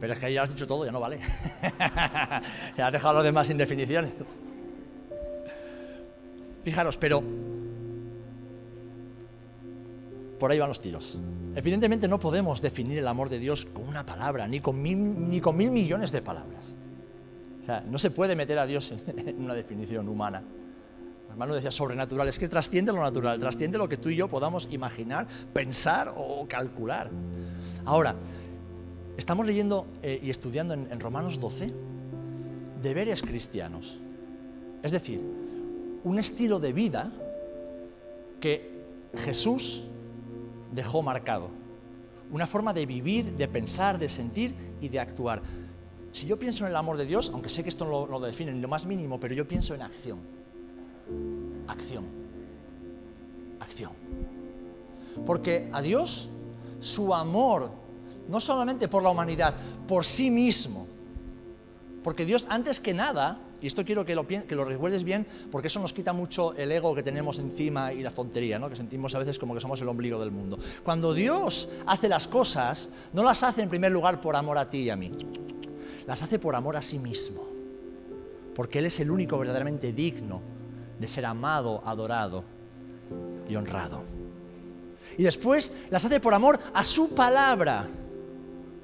Pero 0.00 0.12
es 0.12 0.18
que 0.18 0.32
ya 0.32 0.42
has 0.42 0.48
dicho 0.48 0.66
todo, 0.66 0.84
ya 0.84 0.90
no 0.90 0.98
vale. 0.98 1.20
ya 2.76 2.88
has 2.88 2.92
dejado 2.92 3.14
los 3.14 3.22
demás 3.22 3.46
sin 3.46 3.58
definiciones. 3.58 4.12
Fijaros, 6.64 6.96
pero 6.96 7.22
por 10.44 10.52
ahí 10.52 10.58
van 10.58 10.68
los 10.68 10.78
tiros. 10.78 11.18
Evidentemente 11.54 12.06
no 12.06 12.20
podemos 12.20 12.60
definir 12.60 12.98
el 12.98 13.08
amor 13.08 13.30
de 13.30 13.38
Dios 13.38 13.64
con 13.64 13.88
una 13.88 14.04
palabra, 14.04 14.46
ni 14.46 14.60
con 14.60 14.82
mil, 14.82 15.30
ni 15.30 15.40
con 15.40 15.56
mil 15.56 15.70
millones 15.70 16.12
de 16.12 16.20
palabras. 16.20 16.76
O 17.62 17.64
sea, 17.64 17.80
no 17.80 17.98
se 17.98 18.10
puede 18.10 18.36
meter 18.36 18.58
a 18.58 18.66
Dios 18.66 18.92
en 19.06 19.42
una 19.42 19.54
definición 19.54 20.06
humana. 20.06 20.42
Hermano 21.30 21.54
decía 21.54 21.70
sobrenatural, 21.70 22.28
es 22.28 22.38
que 22.38 22.46
trasciende 22.46 22.92
lo 22.92 23.00
natural, 23.00 23.40
trasciende 23.40 23.78
lo 23.78 23.88
que 23.88 23.96
tú 23.96 24.10
y 24.10 24.16
yo 24.16 24.28
podamos 24.28 24.68
imaginar, 24.70 25.26
pensar 25.54 26.12
o 26.14 26.46
calcular. 26.46 27.08
Ahora, 27.86 28.14
estamos 29.16 29.46
leyendo 29.46 29.86
eh, 30.02 30.20
y 30.22 30.28
estudiando 30.28 30.74
en 30.74 31.00
Romanos 31.00 31.40
12 31.40 31.72
deberes 32.82 33.22
cristianos. 33.22 33.96
Es 34.82 34.92
decir, 34.92 35.22
un 36.04 36.18
estilo 36.18 36.60
de 36.60 36.74
vida 36.74 37.10
que 38.40 38.74
Jesús 39.16 39.84
dejó 40.74 41.02
marcado. 41.02 41.48
Una 42.30 42.46
forma 42.46 42.72
de 42.72 42.86
vivir, 42.86 43.36
de 43.36 43.48
pensar, 43.48 43.98
de 43.98 44.08
sentir 44.08 44.54
y 44.80 44.88
de 44.88 44.98
actuar. 44.98 45.42
Si 46.12 46.26
yo 46.26 46.38
pienso 46.38 46.64
en 46.64 46.70
el 46.70 46.76
amor 46.76 46.96
de 46.96 47.06
Dios, 47.06 47.30
aunque 47.32 47.48
sé 47.48 47.62
que 47.62 47.68
esto 47.68 47.84
no 47.84 48.06
lo, 48.06 48.20
define 48.20 48.50
en 48.50 48.62
lo 48.62 48.68
más 48.68 48.86
mínimo, 48.86 49.18
pero 49.18 49.34
yo 49.34 49.46
pienso 49.46 49.74
en 49.74 49.82
acción. 49.82 50.20
Acción. 51.66 52.04
Acción. 53.60 53.92
Porque 55.26 55.68
a 55.72 55.82
Dios 55.82 56.28
su 56.80 57.14
amor, 57.14 57.70
no 58.28 58.40
solamente 58.40 58.88
por 58.88 59.02
la 59.02 59.10
humanidad, 59.10 59.54
por 59.86 60.04
sí 60.04 60.30
mismo. 60.30 60.86
Porque 62.02 62.24
Dios 62.24 62.46
antes 62.50 62.80
que 62.80 62.94
nada 62.94 63.38
y 63.60 63.66
esto 63.66 63.84
quiero 63.84 64.04
que 64.04 64.14
lo, 64.14 64.64
recuerdes 64.64 65.04
bien, 65.04 65.26
porque 65.50 65.68
eso 65.68 65.80
nos 65.80 65.92
quita 65.92 66.12
mucho 66.12 66.54
el 66.54 66.70
ego 66.70 66.94
que 66.94 67.02
tenemos 67.02 67.38
encima 67.38 67.92
y 67.92 68.02
la 68.02 68.10
tontería, 68.10 68.58
¿no? 68.58 68.68
que 68.68 68.76
sentimos 68.76 69.14
a 69.14 69.18
veces 69.18 69.38
como 69.38 69.54
que 69.54 69.60
somos 69.60 69.80
el 69.80 69.88
ombligo 69.88 70.20
del 70.20 70.30
mundo. 70.30 70.58
Cuando 70.82 71.14
Dios 71.14 71.68
hace 71.86 72.08
las 72.08 72.28
cosas, 72.28 72.90
no 73.12 73.22
las 73.22 73.42
hace 73.42 73.62
en 73.62 73.68
primer 73.68 73.92
lugar 73.92 74.20
por 74.20 74.36
amor 74.36 74.58
a 74.58 74.68
ti 74.68 74.78
y 74.78 74.90
a 74.90 74.96
mí, 74.96 75.10
las 76.06 76.22
hace 76.22 76.38
por 76.38 76.54
amor 76.54 76.76
a 76.76 76.82
sí 76.82 76.98
mismo, 76.98 77.46
porque 78.54 78.80
Él 78.80 78.86
es 78.86 79.00
el 79.00 79.10
único 79.10 79.38
verdaderamente 79.38 79.92
digno 79.92 80.42
de 80.98 81.08
ser 81.08 81.24
amado, 81.26 81.82
adorado 81.84 82.44
y 83.48 83.56
honrado. 83.56 84.02
Y 85.16 85.22
después 85.22 85.72
las 85.90 86.04
hace 86.04 86.20
por 86.20 86.34
amor 86.34 86.58
a 86.72 86.84
su 86.84 87.14
palabra. 87.14 87.86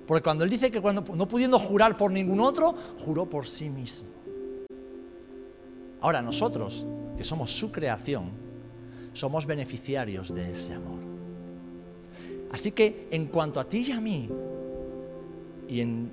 Porque 0.06 0.22
cuando 0.22 0.44
Él 0.44 0.50
dice 0.50 0.70
que 0.70 0.80
cuando, 0.80 1.04
no 1.14 1.28
pudiendo 1.28 1.58
jurar 1.58 1.96
por 1.96 2.10
ningún 2.10 2.40
otro, 2.40 2.74
juró 2.98 3.26
por 3.26 3.46
sí 3.46 3.68
mismo. 3.68 4.09
Ahora 6.00 6.22
nosotros, 6.22 6.86
que 7.16 7.24
somos 7.24 7.52
su 7.52 7.70
creación, 7.70 8.30
somos 9.12 9.46
beneficiarios 9.46 10.34
de 10.34 10.50
ese 10.50 10.72
amor. 10.72 11.00
Así 12.52 12.72
que 12.72 13.08
en 13.10 13.26
cuanto 13.26 13.60
a 13.60 13.64
ti 13.64 13.84
y 13.88 13.92
a 13.92 14.00
mí, 14.00 14.28
y 15.68 15.80
en 15.80 16.10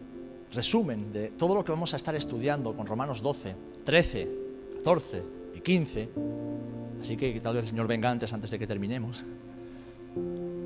resumen 0.53 1.11
de 1.11 1.29
todo 1.29 1.55
lo 1.55 1.63
que 1.63 1.71
vamos 1.71 1.93
a 1.93 1.97
estar 1.97 2.15
estudiando 2.15 2.75
con 2.75 2.85
Romanos 2.85 3.21
12, 3.21 3.55
13, 3.83 4.29
14 4.77 5.23
y 5.55 5.61
15, 5.61 6.09
así 7.01 7.17
que 7.17 7.39
tal 7.39 7.55
vez 7.55 7.63
el 7.63 7.69
Señor 7.69 7.87
venga 7.87 8.09
antes, 8.09 8.31
antes 8.33 8.51
de 8.51 8.59
que 8.59 8.67
terminemos, 8.67 9.23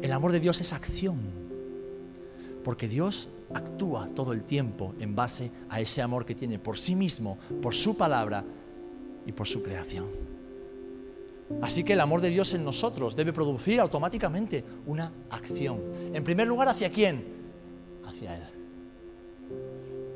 el 0.01 0.11
amor 0.11 0.31
de 0.31 0.39
Dios 0.39 0.59
es 0.61 0.73
acción, 0.73 1.19
porque 2.63 2.87
Dios 2.87 3.29
actúa 3.53 4.09
todo 4.13 4.33
el 4.33 4.43
tiempo 4.43 4.93
en 4.99 5.15
base 5.15 5.51
a 5.69 5.79
ese 5.79 6.01
amor 6.01 6.25
que 6.25 6.35
tiene 6.35 6.59
por 6.59 6.77
sí 6.77 6.95
mismo, 6.95 7.37
por 7.61 7.73
su 7.73 7.95
palabra 7.95 8.43
y 9.25 9.31
por 9.31 9.47
su 9.47 9.61
creación. 9.61 10.05
Así 11.61 11.83
que 11.83 11.93
el 11.93 11.99
amor 11.99 12.21
de 12.21 12.29
Dios 12.29 12.53
en 12.53 12.63
nosotros 12.63 13.15
debe 13.15 13.33
producir 13.33 13.79
automáticamente 13.79 14.63
una 14.85 15.11
acción. 15.29 15.79
En 16.13 16.23
primer 16.23 16.47
lugar, 16.47 16.69
¿hacia 16.69 16.91
quién? 16.91 17.25
Hacia 18.05 18.37
Él. 18.37 18.43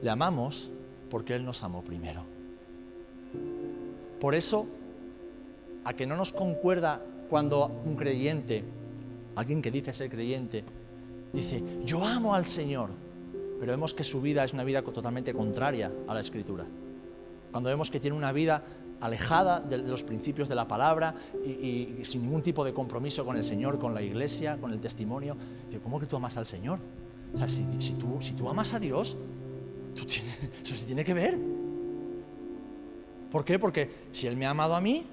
Le 0.02 0.10
amamos 0.10 0.72
porque 1.10 1.36
Él 1.36 1.44
nos 1.44 1.62
amó 1.63 1.84
primero. 1.84 2.24
Por 4.20 4.34
eso, 4.34 4.65
a 5.84 5.94
que 5.94 6.06
no 6.06 6.15
nos 6.15 6.32
concuerda 6.32 7.02
cuando 7.30 7.82
un 7.86 7.96
creyente, 7.96 8.63
alguien 9.36 9.62
que 9.62 9.72
dice 9.72 9.94
ser 9.94 10.10
creyente, 10.10 10.63
dice, 11.34 11.62
yo 11.84 12.06
amo 12.06 12.34
al 12.34 12.46
Señor, 12.46 12.89
pero 13.60 13.72
vemos 13.74 13.94
que 13.94 14.04
su 14.04 14.22
vida 14.22 14.44
es 14.44 14.54
una 14.54 14.63
vida 14.63 14.82
totalmente 14.82 15.34
contraria 15.34 15.91
a 16.08 16.13
la 16.13 16.22
Escritura. 16.22 16.65
Cuando 17.52 17.70
vemos 17.70 17.89
que 17.89 18.00
tiene 18.00 18.18
una 18.18 18.32
vida 18.32 18.63
alejada 19.01 19.60
de, 19.60 19.77
los 19.77 20.03
principios 20.03 20.47
de 20.47 20.55
la 20.55 20.67
palabra 20.67 21.13
y, 21.45 22.03
sin 22.03 22.23
ningún 22.23 22.41
tipo 22.41 22.63
de 22.63 22.73
compromiso 22.73 23.25
con 23.25 23.38
el 23.38 23.43
Señor, 23.43 23.79
con 23.79 23.93
la 23.93 24.01
iglesia, 24.01 24.58
con 24.58 24.71
el 24.71 24.79
testimonio. 24.79 25.36
¿Cómo 25.84 25.99
que 25.99 26.05
tú 26.05 26.15
amas 26.15 26.38
al 26.38 26.45
Señor? 26.45 26.79
O 27.34 27.38
sea, 27.38 27.47
si, 27.47 27.63
tú, 28.38 28.49
amas 28.49 28.73
a 28.73 28.79
Dios, 28.79 29.17
eso 30.63 30.75
se 30.75 30.86
tiene 30.86 31.03
que 31.03 31.13
ver. 31.13 31.38
¿Por 33.31 33.43
qué? 33.43 33.60
Porque 33.60 33.89
si 34.12 34.27
Él 34.27 34.38
me 34.38 34.45
ha 34.45 34.51
amado 34.51 34.75
a 34.75 34.81
mí 34.81 35.05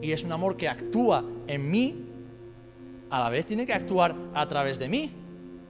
y 0.00 0.12
es 0.12 0.24
un 0.24 0.32
amor 0.32 0.56
que 0.56 0.68
actúa 0.68 1.24
en 1.46 1.70
mí, 1.70 2.10
a 3.10 3.20
la 3.20 3.30
vez 3.30 3.46
tiene 3.46 3.66
que 3.66 3.72
actuar 3.72 4.14
a 4.34 4.46
través 4.46 4.78
de 4.78 4.88
mí. 4.88 5.10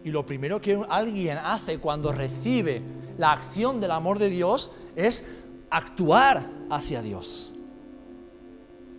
Y 0.04 0.10
lo 0.10 0.26
primero 0.26 0.60
que 0.60 0.82
alguien 0.88 1.38
hace 1.38 1.78
cuando 1.78 2.12
recibe 2.12 2.82
la 3.16 3.32
acción 3.32 3.80
del 3.80 3.92
amor 3.92 4.18
de 4.18 4.28
Dios 4.28 4.72
es 4.96 5.24
actuar 5.70 6.44
hacia 6.68 7.00
Dios 7.00 7.53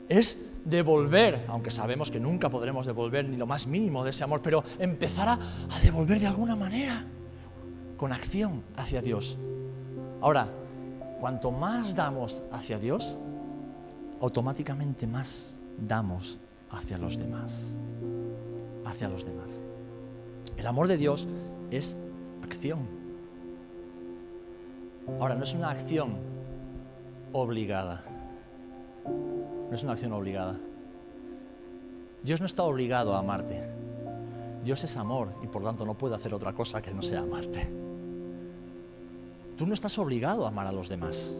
es 0.10 0.38
devolver, 0.66 1.46
aunque 1.48 1.72
sabemos 1.72 2.12
que 2.12 2.20
nunca 2.20 2.50
podremos 2.50 2.86
devolver 2.86 3.28
ni 3.30 3.38
lo 3.38 3.46
más 3.46 3.68
mínimo 3.68 4.04
de 4.04 4.10
ese 4.10 4.24
amor, 4.24 4.42
pero 4.42 4.64
empezar 4.80 5.28
a, 5.30 5.40
devolver 5.82 6.20
de 6.20 6.28
alguna 6.28 6.56
manera, 6.56 7.06
con 7.98 8.12
acción 8.12 8.64
hacia 8.76 9.02
Dios. 9.02 9.38
Ahora, 10.22 10.50
cuanto 11.20 11.52
más 11.52 11.96
damos 11.96 12.44
hacia 12.52 12.80
Dios, 12.80 13.18
automáticamente 14.22 15.08
más 15.08 15.58
damos 15.78 16.40
hacia 16.72 16.98
los 16.98 17.18
demás. 17.18 17.78
Hacia 18.86 19.10
los 19.10 19.26
demás. 19.26 19.64
El 20.58 20.68
amor 20.68 20.88
de 20.88 20.98
Dios 20.98 21.28
es 21.72 21.96
acción. 22.44 22.80
Ahora, 25.20 25.36
no 25.36 25.44
es 25.44 25.54
una 25.54 25.70
acción 25.70 26.18
obligada 27.32 28.04
no 29.70 29.76
es 29.76 29.84
una 29.84 29.94
acción 29.94 30.14
obligada. 30.14 30.58
Dios 32.24 32.40
no 32.40 32.46
está 32.46 32.64
obligado 32.64 33.16
a 33.16 33.20
amarte. 33.20 33.70
Dios 34.64 34.84
es 34.84 34.98
amor 34.98 35.30
y 35.44 35.48
por 35.48 35.64
tanto 35.64 35.86
no 35.86 35.94
puede 35.96 36.16
hacer 36.16 36.34
otra 36.34 36.54
cosa 36.54 36.82
que 36.82 36.92
no 36.92 37.04
sea 37.04 37.20
amarte. 37.20 37.70
Tú 39.56 39.66
no 39.66 39.74
estás 39.74 39.98
obligado 40.00 40.46
a 40.46 40.50
amar 40.50 40.68
a 40.68 40.72
los 40.72 40.90
demás. 40.90 41.36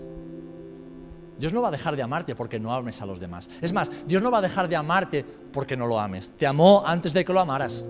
Dios 1.38 1.52
no 1.52 1.62
va 1.62 1.68
a 1.68 1.72
dejar 1.72 1.96
de 1.96 2.02
amarte 2.02 2.36
porque 2.36 2.60
no 2.60 2.74
ames 2.74 3.02
a 3.02 3.06
los 3.06 3.20
demás. 3.20 3.50
Es 3.62 3.74
más, 3.74 3.92
Dios 4.08 4.22
no 4.22 4.32
va 4.32 4.38
a 4.38 4.42
dejar 4.42 4.70
de 4.70 4.76
amarte 4.76 5.26
porque 5.52 5.76
no 5.76 5.86
lo 5.88 6.00
ames. 6.00 6.34
Te 6.38 6.48
amó 6.48 6.84
antes 6.86 7.14
de 7.14 7.26
que 7.26 7.34
lo 7.34 7.42
amaras. 7.42 7.84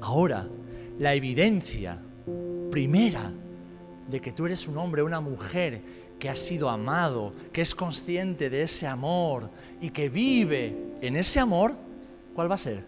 Ahora, 0.00 0.48
la 0.98 1.14
evidencia 1.14 2.00
primera 2.70 3.32
de 4.08 4.20
que 4.20 4.32
tú 4.32 4.46
eres 4.46 4.66
un 4.66 4.78
hombre, 4.78 5.02
una 5.02 5.20
mujer 5.20 5.82
que 6.20 6.28
ha 6.28 6.36
sido 6.36 6.68
amado, 6.68 7.32
que 7.52 7.62
es 7.62 7.74
consciente 7.74 8.50
de 8.50 8.62
ese 8.62 8.86
amor 8.86 9.50
y 9.80 9.90
que 9.90 10.08
vive 10.08 10.76
en 11.00 11.16
ese 11.16 11.40
amor, 11.40 11.72
¿cuál 12.34 12.48
va 12.48 12.54
a 12.54 12.58
ser? 12.58 12.84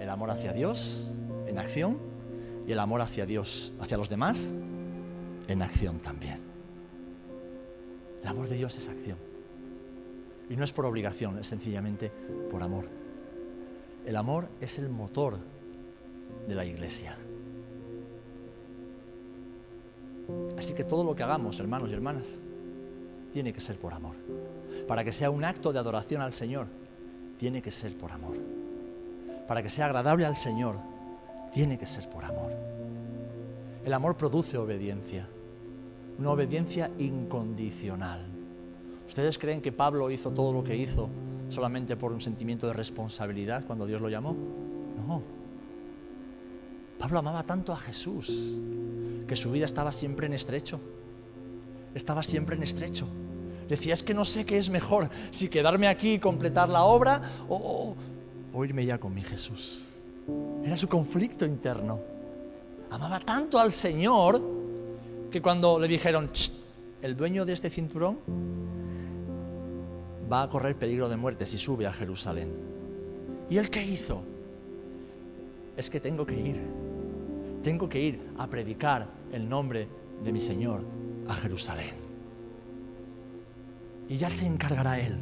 El 0.00 0.08
amor 0.08 0.30
hacia 0.30 0.52
Dios 0.54 1.10
en 1.46 1.58
acción 1.58 1.98
y 2.66 2.72
el 2.72 2.78
amor 2.78 3.02
hacia 3.02 3.26
Dios, 3.26 3.74
hacia 3.80 3.98
los 3.98 4.08
demás, 4.08 4.54
en 5.48 5.62
acción 5.62 5.98
también. 5.98 6.40
El 8.22 8.28
amor 8.28 8.48
de 8.48 8.56
Dios 8.56 8.78
es 8.78 8.88
acción. 8.88 9.18
Y 10.48 10.56
no 10.56 10.64
es 10.64 10.72
por 10.72 10.86
obligación, 10.86 11.38
es 11.38 11.48
sencillamente 11.48 12.12
por 12.50 12.62
amor. 12.62 12.86
El 14.06 14.16
amor 14.16 14.48
es 14.60 14.78
el 14.78 14.88
motor 14.88 15.38
de 16.46 16.54
la 16.54 16.64
iglesia. 16.64 17.18
Así 20.56 20.74
que 20.74 20.84
todo 20.84 21.04
lo 21.04 21.14
que 21.14 21.22
hagamos, 21.22 21.58
hermanos 21.60 21.90
y 21.90 21.94
hermanas, 21.94 22.40
tiene 23.32 23.52
que 23.52 23.60
ser 23.60 23.78
por 23.78 23.94
amor. 23.94 24.14
Para 24.86 25.04
que 25.04 25.12
sea 25.12 25.30
un 25.30 25.44
acto 25.44 25.72
de 25.72 25.78
adoración 25.78 26.22
al 26.22 26.32
Señor, 26.32 26.66
tiene 27.38 27.62
que 27.62 27.70
ser 27.70 27.96
por 27.96 28.12
amor. 28.12 28.36
Para 29.48 29.62
que 29.62 29.68
sea 29.68 29.86
agradable 29.86 30.24
al 30.24 30.36
Señor, 30.36 30.76
tiene 31.52 31.78
que 31.78 31.86
ser 31.86 32.08
por 32.08 32.24
amor. 32.24 32.52
El 33.84 33.92
amor 33.92 34.16
produce 34.16 34.56
obediencia, 34.58 35.26
una 36.18 36.30
obediencia 36.30 36.90
incondicional. 36.98 38.20
¿Ustedes 39.06 39.36
creen 39.38 39.60
que 39.60 39.72
Pablo 39.72 40.10
hizo 40.10 40.30
todo 40.30 40.52
lo 40.52 40.62
que 40.62 40.76
hizo 40.76 41.08
solamente 41.48 41.96
por 41.96 42.12
un 42.12 42.20
sentimiento 42.20 42.66
de 42.66 42.72
responsabilidad 42.72 43.64
cuando 43.66 43.86
Dios 43.86 44.00
lo 44.00 44.08
llamó? 44.08 44.36
No. 45.06 45.22
Pablo 46.98 47.18
amaba 47.18 47.42
tanto 47.42 47.72
a 47.72 47.76
Jesús 47.76 48.56
que 49.32 49.36
su 49.36 49.50
vida 49.50 49.64
estaba 49.64 49.92
siempre 49.92 50.26
en 50.26 50.34
estrecho. 50.34 50.78
Estaba 51.94 52.22
siempre 52.22 52.54
en 52.54 52.64
estrecho. 52.64 53.08
Decía, 53.66 53.94
es 53.94 54.02
que 54.02 54.12
no 54.12 54.26
sé 54.26 54.44
qué 54.44 54.58
es 54.58 54.68
mejor, 54.68 55.08
si 55.30 55.48
quedarme 55.48 55.88
aquí 55.88 56.12
y 56.12 56.18
completar 56.18 56.68
la 56.68 56.82
obra 56.82 57.22
o, 57.48 57.96
irme 58.62 58.84
ya 58.84 59.00
con 59.00 59.14
mi 59.14 59.22
Jesús. 59.22 60.02
Era 60.62 60.76
su 60.76 60.86
conflicto 60.86 61.46
interno. 61.46 61.98
Amaba 62.90 63.20
tanto 63.20 63.58
al 63.58 63.72
Señor 63.72 64.38
que 65.30 65.40
cuando 65.40 65.78
le 65.78 65.88
dijeron, 65.88 66.30
el 67.00 67.16
dueño 67.16 67.46
de 67.46 67.54
este 67.54 67.70
cinturón 67.70 68.18
va 70.30 70.42
a 70.42 70.48
correr 70.50 70.76
peligro 70.76 71.08
de 71.08 71.16
muerte 71.16 71.46
si 71.46 71.56
sube 71.56 71.86
a 71.86 71.92
Jerusalén. 71.94 72.52
¿Y 73.48 73.56
él 73.56 73.70
qué 73.70 73.82
hizo? 73.82 74.22
Es 75.74 75.88
que 75.88 76.00
tengo 76.00 76.26
que 76.26 76.38
ir. 76.38 76.81
Tengo 77.62 77.88
que 77.88 78.00
ir 78.00 78.20
a 78.38 78.48
predicar 78.48 79.08
el 79.32 79.48
nombre 79.48 79.88
de 80.22 80.32
mi 80.32 80.40
Señor 80.40 80.82
a 81.28 81.34
Jerusalén. 81.34 81.94
Y 84.08 84.16
ya 84.16 84.28
se 84.28 84.46
encargará 84.46 84.98
Él 84.98 85.16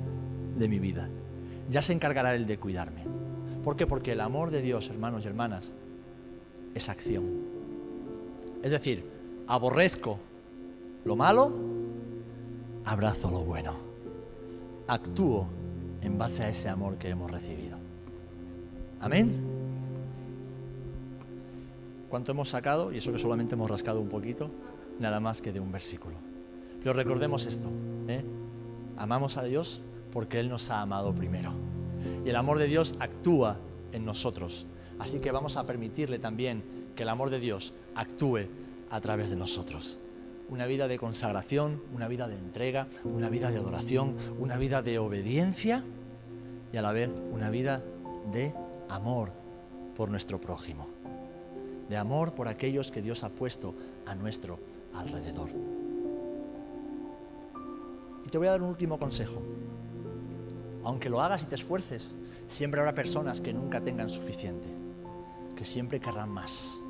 de 0.59 0.68
mi 0.68 0.79
vida. 0.79 1.09
Ya 1.68 1.83
se 1.83 1.92
encargará 1.92 2.35
Él 2.35 2.46
de 2.46 2.59
cuidarme. 2.59 3.05
¿Por 3.62 3.76
qué? 3.76 3.87
Porque 3.87 4.12
el 4.12 4.20
amor 4.20 4.50
de 4.50 4.62
Dios, 4.62 4.88
hermanos 4.88 5.24
y 5.24 5.29
hermanas, 5.29 5.74
es 6.74 6.88
acción. 6.88 7.24
Es 8.62 8.70
decir, 8.70 9.05
aborrezco 9.46 10.18
lo 11.05 11.16
malo, 11.16 11.53
abrazo 12.85 13.31
lo 13.31 13.40
bueno. 13.40 13.74
Actúo 14.87 15.46
en 16.03 16.18
base 16.18 16.42
a 16.42 16.48
ese 16.48 16.68
amor 16.68 16.96
que 16.96 17.11
hemos 17.11 17.31
recibido. 17.31 17.79
Amén. 19.00 19.49
¿Cuánto 22.11 22.33
hemos 22.33 22.49
sacado? 22.49 22.92
Y 22.92 22.99
eso 22.99 23.12
que 23.12 23.20
solamente 23.20 23.55
hemos 23.55 23.70
rascado 23.70 24.01
un 24.01 24.09
poquito, 24.09 24.51
nada 24.99 25.20
más 25.20 25.40
que 25.40 25.53
de 25.53 25.61
un 25.61 25.70
versículo. 25.70 26.16
Pero 26.81 26.92
recordemos 26.92 27.46
esto. 27.46 27.70
¿eh? 28.09 28.25
Amamos 28.96 29.37
a 29.37 29.44
Dios 29.44 29.81
porque 30.12 30.40
Él 30.40 30.49
nos 30.49 30.70
ha 30.70 30.81
amado 30.81 31.14
primero. 31.14 31.53
Y 32.25 32.31
el 32.31 32.37
amor 32.37 32.59
de 32.59 32.66
Dios 32.66 32.96
actúa 32.99 33.59
en 33.92 34.05
nosotros. 34.05 34.66
Así 34.99 35.20
que 35.20 35.31
vamos 35.31 35.57
a 35.57 35.64
permitirle 35.64 36.18
también 36.18 36.64
que 36.96 37.05
el 37.05 37.09
amor 37.09 37.31
de 37.31 37.38
Dios 37.38 37.75
actúe 37.94 38.49
a 38.90 39.01
través 39.01 39.31
de 39.31 39.37
nosotros. 39.37 40.01
Una 40.49 40.66
vida 40.66 40.88
de 40.88 40.99
consagración, 40.99 41.81
una 41.94 42.09
vida 42.09 42.27
de 42.27 42.35
entrega, 42.35 42.88
una 43.05 43.31
vida 43.31 43.53
de 43.53 43.59
adoración, 43.59 44.16
una 44.40 44.57
vida 44.57 44.83
de 44.83 44.99
obediencia 44.99 45.85
y 46.73 46.77
a 46.77 46.83
la 46.83 46.90
vez 46.90 47.09
una 47.31 47.51
vida 47.51 47.85
de 48.33 48.53
amor 48.88 49.31
por 49.96 50.11
nuestro 50.11 50.40
prójimo. 50.40 50.88
De 51.90 51.96
amor 51.96 52.35
por 52.37 52.46
aquellos 52.46 52.92
que 52.92 53.03
Dios 53.03 53.24
ha 53.24 53.31
puesto 53.31 53.74
a 54.07 54.14
nuestro 54.14 54.61
alrededor. 54.94 55.50
Y 58.24 58.29
te 58.29 58.38
voy 58.38 58.46
a 58.46 58.53
dar 58.53 58.62
un 58.62 58.68
último 58.68 58.96
consejo. 58.96 59.42
Aunque 60.85 61.11
lo 61.11 61.20
hagas 61.20 61.42
y 61.42 61.46
te 61.46 61.57
esfuerces, 61.57 62.14
siempre 62.46 62.79
habrá 62.79 62.94
personas 62.94 63.40
que 63.40 63.53
nunca 63.53 63.81
tengan 63.81 64.09
suficiente, 64.09 64.68
que 65.57 65.64
siempre 65.64 65.98
querrán 65.98 66.31
más, 66.31 66.81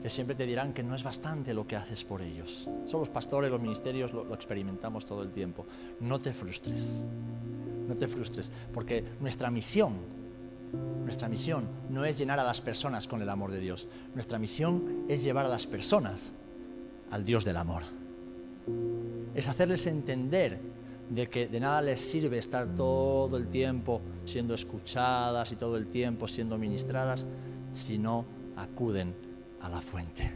que 0.00 0.08
siempre 0.08 0.34
te 0.34 0.46
dirán 0.46 0.72
que 0.72 0.82
no 0.82 0.94
es 0.94 1.04
bastante 1.04 1.52
lo 1.52 1.66
que 1.66 1.76
haces 1.76 2.04
por 2.04 2.22
ellos. 2.22 2.70
Son 2.86 3.00
los 3.00 3.10
pastores, 3.10 3.50
los 3.50 3.60
ministerios, 3.60 4.14
lo, 4.14 4.24
lo 4.24 4.34
experimentamos 4.34 5.04
todo 5.04 5.22
el 5.22 5.30
tiempo. 5.30 5.66
No 6.00 6.18
te 6.18 6.32
frustres, 6.32 7.04
no 7.86 7.94
te 7.94 8.08
frustres, 8.08 8.50
porque 8.72 9.04
nuestra 9.20 9.50
misión, 9.50 10.21
nuestra 10.72 11.28
misión 11.28 11.68
no 11.90 12.04
es 12.04 12.18
llenar 12.18 12.40
a 12.40 12.44
las 12.44 12.60
personas 12.60 13.06
con 13.06 13.20
el 13.20 13.28
amor 13.28 13.50
de 13.50 13.60
Dios. 13.60 13.88
Nuestra 14.14 14.38
misión 14.38 15.04
es 15.08 15.22
llevar 15.22 15.44
a 15.44 15.48
las 15.48 15.66
personas 15.66 16.32
al 17.10 17.24
Dios 17.24 17.44
del 17.44 17.56
amor. 17.56 17.82
Es 19.34 19.48
hacerles 19.48 19.86
entender 19.86 20.58
de 21.10 21.28
que 21.28 21.48
de 21.48 21.60
nada 21.60 21.82
les 21.82 22.00
sirve 22.00 22.38
estar 22.38 22.74
todo 22.74 23.36
el 23.36 23.48
tiempo 23.48 24.00
siendo 24.24 24.54
escuchadas 24.54 25.52
y 25.52 25.56
todo 25.56 25.76
el 25.76 25.86
tiempo 25.86 26.26
siendo 26.26 26.56
ministradas 26.56 27.26
si 27.72 27.98
no 27.98 28.24
acuden 28.56 29.14
a 29.60 29.68
la 29.68 29.80
fuente. 29.82 30.32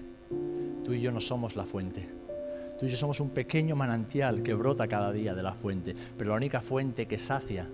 Tú 0.84 0.92
y 0.92 1.00
yo 1.00 1.10
no 1.10 1.20
somos 1.20 1.56
la 1.56 1.64
fuente. 1.64 2.08
Tú 2.78 2.84
y 2.84 2.90
yo 2.90 2.96
somos 2.96 3.20
un 3.20 3.30
pequeño 3.30 3.74
manantial 3.74 4.42
que 4.42 4.52
brota 4.52 4.86
cada 4.86 5.10
día 5.12 5.34
de 5.34 5.42
la 5.42 5.54
fuente, 5.54 5.96
pero 6.18 6.30
la 6.30 6.36
única 6.36 6.60
fuente 6.60 7.06
que 7.06 7.16
sacia 7.16 7.66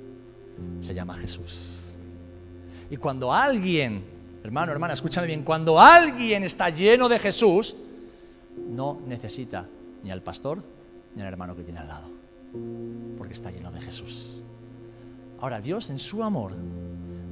se 0.80 0.94
llama 0.94 1.16
Jesús. 1.16 1.91
Y 2.92 2.98
cuando 2.98 3.32
alguien, 3.32 4.04
hermano, 4.44 4.70
hermana, 4.70 4.92
escúchame 4.92 5.26
bien, 5.26 5.44
cuando 5.44 5.80
alguien 5.80 6.44
está 6.44 6.68
lleno 6.68 7.08
de 7.08 7.18
Jesús, 7.18 7.74
no 8.68 9.00
necesita 9.06 9.66
ni 10.02 10.10
al 10.10 10.20
pastor 10.20 10.62
ni 11.14 11.22
al 11.22 11.28
hermano 11.28 11.56
que 11.56 11.62
tiene 11.62 11.80
al 11.80 11.88
lado, 11.88 12.08
porque 13.16 13.32
está 13.32 13.50
lleno 13.50 13.72
de 13.72 13.80
Jesús. 13.80 14.42
Ahora, 15.40 15.62
Dios 15.62 15.88
en 15.88 15.98
su 15.98 16.22
amor 16.22 16.52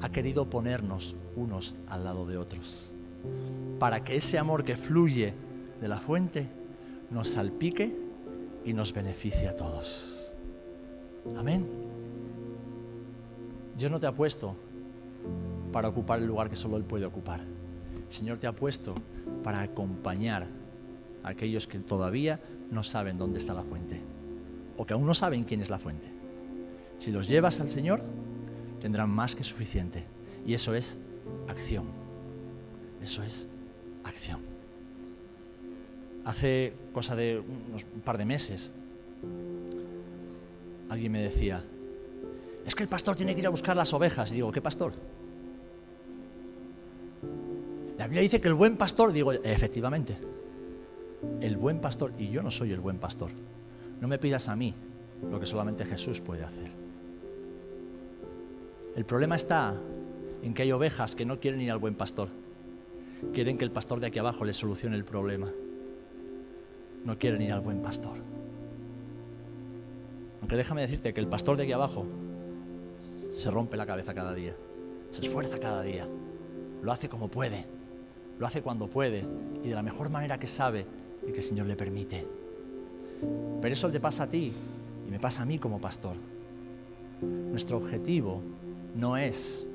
ha 0.00 0.08
querido 0.08 0.48
ponernos 0.48 1.14
unos 1.36 1.74
al 1.88 2.04
lado 2.04 2.24
de 2.24 2.38
otros, 2.38 2.94
para 3.78 4.02
que 4.02 4.16
ese 4.16 4.38
amor 4.38 4.64
que 4.64 4.78
fluye 4.78 5.34
de 5.78 5.88
la 5.88 5.98
fuente 5.98 6.48
nos 7.10 7.28
salpique 7.28 7.94
y 8.64 8.72
nos 8.72 8.94
beneficie 8.94 9.46
a 9.46 9.54
todos. 9.54 10.32
Amén. 11.36 11.68
Dios 13.76 13.90
no 13.90 14.00
te 14.00 14.06
ha 14.06 14.12
puesto 14.12 14.56
para 15.72 15.88
ocupar 15.88 16.18
el 16.18 16.26
lugar 16.26 16.50
que 16.50 16.56
solo 16.56 16.76
Él 16.76 16.84
puede 16.84 17.06
ocupar. 17.06 17.40
El 17.40 18.12
Señor 18.12 18.38
te 18.38 18.46
ha 18.46 18.52
puesto 18.52 18.94
para 19.42 19.60
acompañar 19.60 20.46
a 21.22 21.28
aquellos 21.28 21.66
que 21.66 21.78
todavía 21.78 22.40
no 22.70 22.82
saben 22.82 23.18
dónde 23.18 23.38
está 23.38 23.54
la 23.54 23.62
fuente 23.62 24.00
o 24.80 24.86
que 24.86 24.94
aún 24.94 25.04
no 25.04 25.12
saben 25.12 25.44
quién 25.44 25.60
es 25.60 25.68
la 25.68 25.78
fuente. 25.78 26.08
Si 26.98 27.10
los 27.10 27.28
llevas 27.28 27.60
al 27.60 27.68
Señor, 27.68 28.02
tendrán 28.80 29.10
más 29.10 29.36
que 29.36 29.44
suficiente. 29.44 30.04
Y 30.46 30.54
eso 30.54 30.74
es 30.74 30.98
acción. 31.48 31.84
Eso 33.02 33.22
es 33.22 33.46
acción. 34.04 34.40
Hace 36.24 36.72
cosa 36.94 37.14
de 37.14 37.42
unos 37.68 37.86
un 37.94 38.00
par 38.00 38.16
de 38.16 38.24
meses, 38.24 38.70
alguien 40.88 41.12
me 41.12 41.20
decía, 41.20 41.62
es 42.64 42.74
que 42.74 42.82
el 42.82 42.88
pastor 42.88 43.16
tiene 43.16 43.34
que 43.34 43.40
ir 43.40 43.46
a 43.46 43.50
buscar 43.50 43.76
las 43.76 43.92
ovejas. 43.92 44.30
Y 44.32 44.36
digo, 44.36 44.52
¿qué 44.52 44.60
pastor? 44.60 44.92
La 47.98 48.06
Biblia 48.06 48.22
dice 48.22 48.40
que 48.40 48.48
el 48.48 48.54
buen 48.54 48.76
pastor, 48.76 49.12
digo, 49.12 49.32
efectivamente, 49.32 50.16
el 51.40 51.56
buen 51.56 51.80
pastor, 51.80 52.12
y 52.18 52.30
yo 52.30 52.42
no 52.42 52.50
soy 52.50 52.72
el 52.72 52.80
buen 52.80 52.98
pastor. 52.98 53.30
No 54.00 54.08
me 54.08 54.18
pidas 54.18 54.48
a 54.48 54.56
mí 54.56 54.74
lo 55.30 55.38
que 55.38 55.46
solamente 55.46 55.84
Jesús 55.84 56.20
puede 56.20 56.44
hacer. 56.44 56.70
El 58.96 59.04
problema 59.04 59.36
está 59.36 59.74
en 60.42 60.54
que 60.54 60.62
hay 60.62 60.72
ovejas 60.72 61.14
que 61.14 61.26
no 61.26 61.40
quieren 61.40 61.60
ir 61.60 61.70
al 61.70 61.78
buen 61.78 61.94
pastor. 61.94 62.28
Quieren 63.34 63.58
que 63.58 63.64
el 63.64 63.70
pastor 63.70 64.00
de 64.00 64.06
aquí 64.06 64.18
abajo 64.18 64.44
les 64.44 64.56
solucione 64.56 64.96
el 64.96 65.04
problema. 65.04 65.50
No 67.04 67.18
quieren 67.18 67.42
ir 67.42 67.52
al 67.52 67.60
buen 67.60 67.82
pastor. 67.82 68.16
Aunque 70.40 70.56
déjame 70.56 70.80
decirte 70.80 71.12
que 71.12 71.20
el 71.20 71.28
pastor 71.28 71.56
de 71.56 71.64
aquí 71.64 71.72
abajo 71.72 72.06
se 73.32 73.50
rompe 73.50 73.76
la 73.76 73.86
cabeza 73.86 74.14
cada 74.14 74.34
día, 74.34 74.54
se 75.10 75.26
esfuerza 75.26 75.58
cada 75.58 75.82
día, 75.82 76.06
lo 76.82 76.92
hace 76.92 77.08
como 77.08 77.28
puede, 77.28 77.64
lo 78.38 78.46
hace 78.46 78.62
cuando 78.62 78.88
puede 78.88 79.24
y 79.62 79.68
de 79.68 79.74
la 79.74 79.82
mejor 79.82 80.08
manera 80.10 80.38
que 80.38 80.46
sabe 80.46 80.86
y 81.26 81.32
que 81.32 81.38
el 81.38 81.44
Señor 81.44 81.66
le 81.66 81.76
permite. 81.76 82.26
Pero 83.60 83.72
eso 83.72 83.90
te 83.90 84.00
pasa 84.00 84.24
a 84.24 84.28
ti 84.28 84.52
y 85.06 85.10
me 85.10 85.20
pasa 85.20 85.42
a 85.42 85.46
mí 85.46 85.58
como 85.58 85.80
pastor. 85.80 86.16
Nuestro 87.20 87.76
objetivo 87.76 88.40
no 88.94 89.16
es 89.16 89.68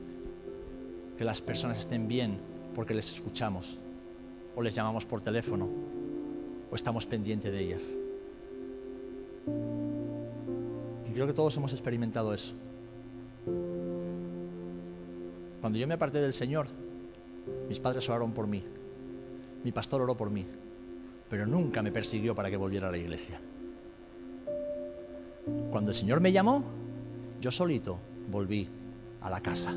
que 1.18 1.24
las 1.24 1.42
personas 1.42 1.80
estén 1.80 2.08
bien 2.08 2.40
porque 2.74 2.94
les 2.94 3.12
escuchamos 3.12 3.80
o 4.56 4.62
les 4.62 4.74
llamamos 4.74 5.06
por 5.06 5.22
teléfono 5.22 5.70
o 6.72 6.76
estamos 6.76 7.06
pendientes 7.06 7.52
de 7.52 7.60
ellas. 7.60 7.98
Y 11.08 11.14
creo 11.14 11.28
que 11.28 11.34
todos 11.34 11.56
hemos 11.58 11.72
experimentado 11.72 12.34
eso. 12.34 12.56
Cuando 15.62 15.80
yo 15.80 15.88
me 15.88 15.96
aparté 15.96 16.20
del 16.22 16.34
Señor, 16.34 16.68
mis 17.68 17.80
padres 17.80 18.08
oraron 18.10 18.32
por 18.32 18.48
mí, 18.48 18.64
mi 19.64 19.72
pastor 19.72 20.02
oró 20.02 20.16
por 20.16 20.30
mí, 20.30 20.46
pero 21.30 21.46
nunca 21.48 21.82
me 21.82 21.92
persiguió 21.92 22.36
para 22.36 22.50
que 22.50 22.58
volviera 22.58 22.88
a 22.88 22.92
la 22.92 22.98
iglesia. 22.98 23.40
Cuando 25.72 25.92
el 25.92 25.96
Señor 25.96 26.22
me 26.22 26.32
llamó, 26.32 26.64
yo 27.42 27.52
solito 27.52 28.00
volví 28.30 28.68
a 29.22 29.30
la 29.30 29.42
casa. 29.42 29.74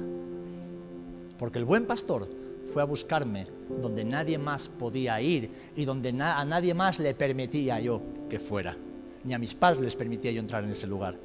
Porque 1.38 1.58
el 1.58 1.64
buen 1.64 1.86
pastor 1.86 2.28
fue 2.72 2.82
a 2.82 2.86
buscarme 2.86 3.46
donde 3.80 4.04
nadie 4.04 4.38
más 4.38 4.68
podía 4.68 5.20
ir 5.20 5.50
y 5.76 5.84
donde 5.84 6.10
a 6.10 6.44
nadie 6.44 6.74
más 6.74 6.98
le 6.98 7.14
permitía 7.14 7.80
yo 7.80 8.00
que 8.28 8.38
fuera. 8.38 8.76
Ni 9.24 9.34
a 9.34 9.38
mis 9.38 9.54
padres 9.54 9.82
les 9.82 9.96
permitía 9.96 10.30
yo 10.32 10.40
entrar 10.40 10.64
en 10.64 10.70
ese 10.70 10.86
lugar. 10.86 11.16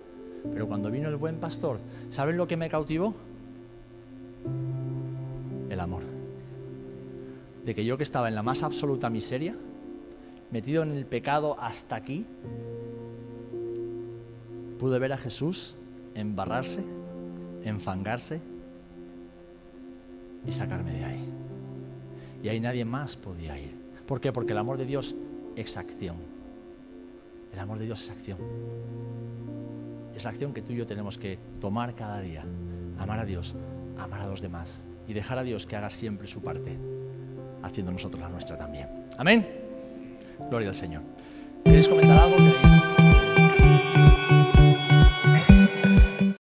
Pero 0.52 0.68
cuando 0.68 0.92
vino 0.92 1.10
el 1.10 1.16
buen 1.16 1.38
pastor, 1.38 1.80
¿saben 2.10 2.38
lo 2.38 2.48
que 2.48 2.58
me 2.58 2.70
cautivó? 2.70 3.14
El 5.74 5.80
amor. 5.80 6.04
De 7.66 7.74
que 7.74 7.84
yo 7.84 7.98
que 7.98 8.04
estaba 8.04 8.28
en 8.28 8.36
la 8.36 8.44
más 8.44 8.62
absoluta 8.62 9.10
miseria, 9.10 9.56
metido 10.52 10.84
en 10.84 10.92
el 10.92 11.08
pecado 11.08 11.56
hasta 11.60 11.96
aquí, 11.96 12.28
pude 14.78 15.00
ver 15.00 15.14
a 15.14 15.18
Jesús 15.18 15.76
embarrarse, 16.14 16.84
enfangarse 17.64 18.40
y 20.46 20.52
sacarme 20.52 20.92
de 20.92 21.06
ahí. 21.06 21.30
Y 22.44 22.50
ahí 22.50 22.60
nadie 22.60 22.86
más 22.86 23.16
podía 23.18 23.58
ir. 23.58 23.74
¿Por 24.06 24.22
qué? 24.22 24.32
Porque 24.32 24.52
el 24.52 24.60
amor 24.60 24.78
de 24.78 24.86
Dios 24.86 25.16
es 25.56 25.76
acción. 25.76 26.18
El 27.52 27.58
amor 27.58 27.80
de 27.80 27.86
Dios 27.86 28.04
es 28.04 28.12
acción. 28.12 28.38
Es 30.16 30.24
la 30.24 30.30
acción 30.30 30.54
que 30.54 30.62
tú 30.62 30.74
y 30.74 30.76
yo 30.76 30.86
tenemos 30.86 31.18
que 31.18 31.40
tomar 31.60 31.96
cada 31.96 32.22
día. 32.22 32.46
Amar 33.00 33.18
a 33.18 33.26
Dios, 33.26 33.56
amar 33.98 34.22
a 34.22 34.28
los 34.28 34.40
demás 34.40 34.86
y 35.08 35.14
dejar 35.14 35.38
a 35.38 35.44
Dios 35.44 35.66
que 35.66 35.76
haga 35.76 35.90
siempre 35.90 36.28
su 36.28 36.42
parte, 36.42 36.78
haciendo 37.62 37.92
nosotros 37.92 38.22
la 38.22 38.30
nuestra 38.30 38.58
también. 38.58 38.88
Amén. 39.18 39.48
Gloria 40.50 40.70
al 40.70 40.76
Señor. 40.76 41.02
¿Queréis 41.64 41.88
comentar 41.88 42.20
algo? 42.20 42.93